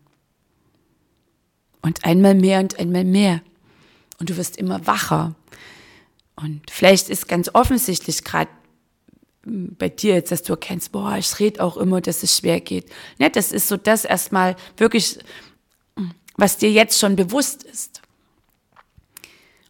Und 1.82 2.04
einmal 2.04 2.34
mehr 2.34 2.61
und 2.61 2.78
einmal 2.78 3.04
mehr. 3.04 3.40
Und 4.18 4.30
du 4.30 4.37
wirst 4.37 4.56
immer 4.56 4.87
wacher. 4.87 5.34
Und 6.37 6.70
vielleicht 6.70 7.08
ist 7.08 7.28
ganz 7.28 7.50
offensichtlich 7.52 8.24
gerade 8.24 8.50
hm, 9.44 9.76
bei 9.78 9.88
dir 9.88 10.14
jetzt, 10.14 10.30
dass 10.30 10.42
du 10.42 10.52
erkennst, 10.52 10.92
boah, 10.92 11.16
ich 11.16 11.38
rede 11.38 11.62
auch 11.62 11.76
immer, 11.76 12.00
dass 12.00 12.22
es 12.22 12.37
schwer 12.37 12.61
geht. 12.61 12.87
Ja, 13.18 13.28
das 13.28 13.52
ist 13.52 13.68
so 13.68 13.76
das 13.76 14.04
erstmal 14.04 14.56
wirklich, 14.76 15.18
was 16.38 16.57
dir 16.57 16.70
jetzt 16.70 16.98
schon 16.98 17.16
bewusst 17.16 17.64
ist. 17.64 18.01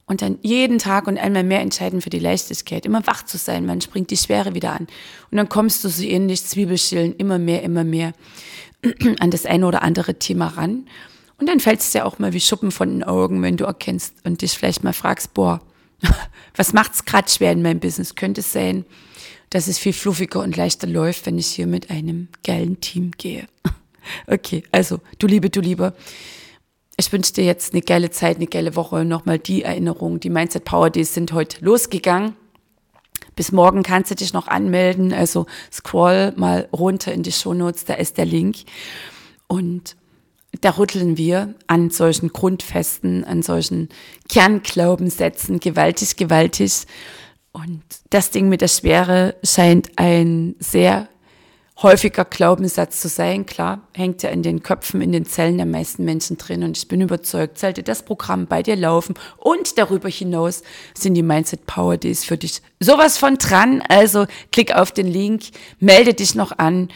Und 0.06 0.22
dann 0.22 0.38
jeden 0.42 0.78
Tag 0.78 1.06
und 1.06 1.18
einmal 1.18 1.44
mehr 1.44 1.60
entscheiden 1.60 2.00
für 2.00 2.08
die 2.08 2.18
Leichtigkeit, 2.18 2.86
immer 2.86 3.06
wach 3.06 3.24
zu 3.24 3.36
sein, 3.36 3.66
man 3.66 3.80
springt 3.80 4.10
die 4.10 4.16
Schwere 4.16 4.54
wieder 4.54 4.72
an. 4.72 4.86
Und 5.30 5.36
dann 5.36 5.48
kommst 5.48 5.84
du 5.84 5.88
so 5.88 6.02
ähnlich 6.02 6.44
Zwiebelschillen 6.44 7.16
immer 7.16 7.38
mehr, 7.38 7.62
immer 7.62 7.84
mehr 7.84 8.12
an 9.18 9.30
das 9.30 9.44
eine 9.44 9.66
oder 9.66 9.82
andere 9.82 10.18
Thema 10.18 10.46
ran. 10.46 10.86
Und 11.38 11.48
dann 11.48 11.60
fällt 11.60 11.80
es 11.80 11.92
dir 11.92 12.06
auch 12.06 12.18
mal 12.18 12.32
wie 12.32 12.40
Schuppen 12.40 12.70
von 12.70 12.88
den 12.88 13.04
Augen, 13.04 13.42
wenn 13.42 13.56
du 13.56 13.64
erkennst 13.64 14.14
und 14.24 14.40
dich 14.40 14.52
vielleicht 14.52 14.82
mal 14.82 14.94
fragst, 14.94 15.34
boah, 15.34 15.60
was 16.56 16.72
macht's 16.72 17.04
gerade 17.04 17.30
schwer 17.30 17.52
in 17.52 17.62
meinem 17.62 17.80
Business? 17.80 18.14
Könnte 18.14 18.40
es 18.40 18.52
sein, 18.52 18.86
dass 19.50 19.68
es 19.68 19.78
viel 19.78 19.92
fluffiger 19.92 20.40
und 20.40 20.56
leichter 20.56 20.86
läuft, 20.86 21.26
wenn 21.26 21.38
ich 21.38 21.48
hier 21.48 21.66
mit 21.66 21.90
einem 21.90 22.28
geilen 22.44 22.80
Team 22.80 23.12
gehe. 23.16 23.46
Okay, 24.26 24.62
also 24.72 25.00
du 25.18 25.26
Liebe, 25.26 25.50
du 25.50 25.60
Lieber. 25.60 25.92
Ich 27.00 27.12
wünsche 27.12 27.32
dir 27.32 27.44
jetzt 27.44 27.72
eine 27.72 27.82
geile 27.82 28.10
Zeit, 28.10 28.38
eine 28.38 28.48
geile 28.48 28.74
Woche. 28.74 29.04
Nochmal 29.04 29.38
die 29.38 29.62
Erinnerung. 29.62 30.18
Die 30.18 30.30
Mindset 30.30 30.64
Power 30.64 30.90
Days 30.90 31.14
sind 31.14 31.32
heute 31.32 31.64
losgegangen. 31.64 32.34
Bis 33.36 33.52
morgen 33.52 33.84
kannst 33.84 34.10
du 34.10 34.16
dich 34.16 34.32
noch 34.32 34.48
anmelden. 34.48 35.12
Also 35.12 35.46
scroll 35.72 36.32
mal 36.34 36.68
runter 36.72 37.12
in 37.12 37.22
die 37.22 37.30
Shownotes, 37.30 37.84
da 37.84 37.94
ist 37.94 38.18
der 38.18 38.24
Link. 38.26 38.56
Und 39.46 39.94
da 40.60 40.70
rütteln 40.70 41.16
wir 41.16 41.54
an 41.68 41.90
solchen 41.90 42.30
Grundfesten, 42.30 43.22
an 43.22 43.42
solchen 43.42 43.90
Kernglaubenssätzen 44.28 45.60
gewaltig, 45.60 46.16
gewaltig. 46.16 46.84
Und 47.52 47.84
das 48.10 48.32
Ding 48.32 48.48
mit 48.48 48.60
der 48.60 48.66
Schwere 48.66 49.36
scheint 49.44 49.92
ein 50.00 50.56
sehr 50.58 51.08
häufiger 51.82 52.24
Glaubenssatz 52.24 53.00
zu 53.00 53.08
sein. 53.08 53.46
Klar, 53.46 53.82
hängt 53.94 54.22
ja 54.22 54.30
in 54.30 54.42
den 54.42 54.62
Köpfen, 54.62 55.00
in 55.00 55.12
den 55.12 55.24
Zellen 55.24 55.58
der 55.58 55.66
meisten 55.66 56.04
Menschen 56.04 56.36
drin. 56.36 56.64
Und 56.64 56.76
ich 56.76 56.88
bin 56.88 57.00
überzeugt, 57.00 57.58
sollte 57.58 57.82
das 57.82 58.02
Programm 58.02 58.46
bei 58.46 58.62
dir 58.62 58.76
laufen 58.76 59.14
und 59.36 59.78
darüber 59.78 60.08
hinaus 60.08 60.62
sind 60.94 61.14
die 61.14 61.22
Mindset 61.22 61.66
Power 61.66 61.96
Days 61.96 62.24
für 62.24 62.36
dich 62.36 62.62
sowas 62.80 63.16
von 63.16 63.38
dran. 63.38 63.82
Also 63.88 64.26
klick 64.50 64.74
auf 64.74 64.90
den 64.90 65.06
Link, 65.06 65.44
melde 65.78 66.14
dich 66.14 66.34
noch 66.34 66.58
an. 66.58 66.88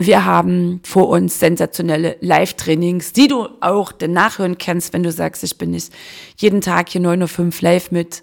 Wir 0.00 0.24
haben 0.24 0.80
vor 0.84 1.08
uns 1.08 1.40
sensationelle 1.40 2.16
Live-Trainings, 2.20 3.12
die 3.12 3.26
du 3.26 3.48
auch 3.60 3.90
danach 3.90 4.38
hören 4.38 4.56
kannst, 4.56 4.92
wenn 4.92 5.02
du 5.02 5.10
sagst, 5.10 5.42
ich 5.42 5.58
bin 5.58 5.72
nicht 5.72 5.92
jeden 6.36 6.60
Tag 6.60 6.90
hier 6.90 7.00
9.05 7.00 7.40
Uhr 7.40 7.52
live 7.62 7.90
mit 7.90 8.22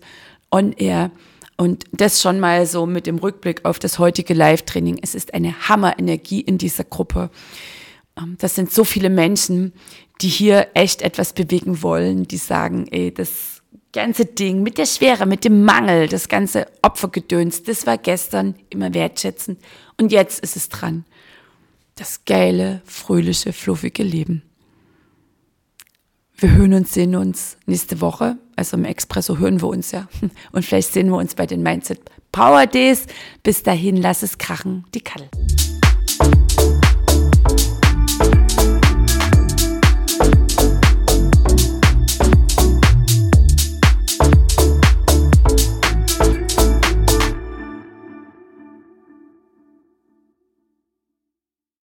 on 0.51 0.71
air 0.71 1.12
und 1.58 1.86
das 1.91 2.22
schon 2.22 2.39
mal 2.39 2.65
so 2.65 2.86
mit 2.86 3.08
dem 3.08 3.18
Rückblick 3.18 3.63
auf 3.65 3.80
das 3.80 4.00
heutige 4.00 4.34
Live-Training. 4.34 5.00
Es 5.02 5.15
ist 5.15 5.34
eine 5.34 5.70
Hammer-Energie 5.70 6.41
in 6.41 6.58
dieser 6.58 6.84
Gruppe. 6.84 7.30
Ähm, 8.18 8.36
das 8.39 8.56
sind 8.56 8.72
so 8.72 8.84
viele 8.84 9.10
Menschen, 9.10 9.74
die 10.22 10.28
hier 10.28 10.68
echt 10.74 11.02
etwas 11.02 11.34
bewegen 11.34 11.82
wollen, 11.82 12.28
die 12.28 12.38
sagen, 12.38 12.88
ey, 12.91 13.13
das 13.13 13.62
ganze 13.94 14.26
Ding 14.26 14.62
mit 14.62 14.78
der 14.78 14.86
Schwere, 14.86 15.26
mit 15.26 15.46
dem 15.46 15.63
Mangel, 15.63 16.08
das 16.08 16.28
ganze 16.28 16.68
Opfergedöns, 16.82 17.63
das 17.63 17.88
war 17.88 17.98
gestern 17.98 18.56
immer 18.70 18.94
wertschätzend 18.94 19.60
und 19.98 20.12
jetzt 20.12 20.44
ist 20.44 20.58
es 20.58 20.70
dran. 20.70 21.06
Das 21.96 22.26
geile, 22.26 22.82
fröhliche, 22.86 23.54
fluffige 23.54 24.04
Leben. 24.04 24.41
Wir 26.38 26.52
hören 26.52 26.74
und 26.74 26.88
sehen 26.88 27.15
uns 27.15 27.58
nächste 27.65 28.02
Woche. 28.02 28.38
Also 28.58 28.76
im 28.76 28.84
Expresso 28.84 29.38
hören 29.38 29.62
wir 29.62 29.69
uns 29.69 29.91
ja. 29.91 30.08
Und 30.52 30.65
vielleicht 30.65 30.91
sehen 30.91 31.10
wir 31.10 31.17
uns 31.17 31.34
bei 31.34 31.45
den 31.45 31.63
Mindset 31.63 32.02
Power 32.34 32.67
Days. 32.67 33.06
Bis 33.41 33.63
dahin, 33.63 33.95
lass 33.98 34.21
es 34.21 34.38
krachen, 34.38 34.86
die 34.93 35.02
Kalle. 35.02 35.30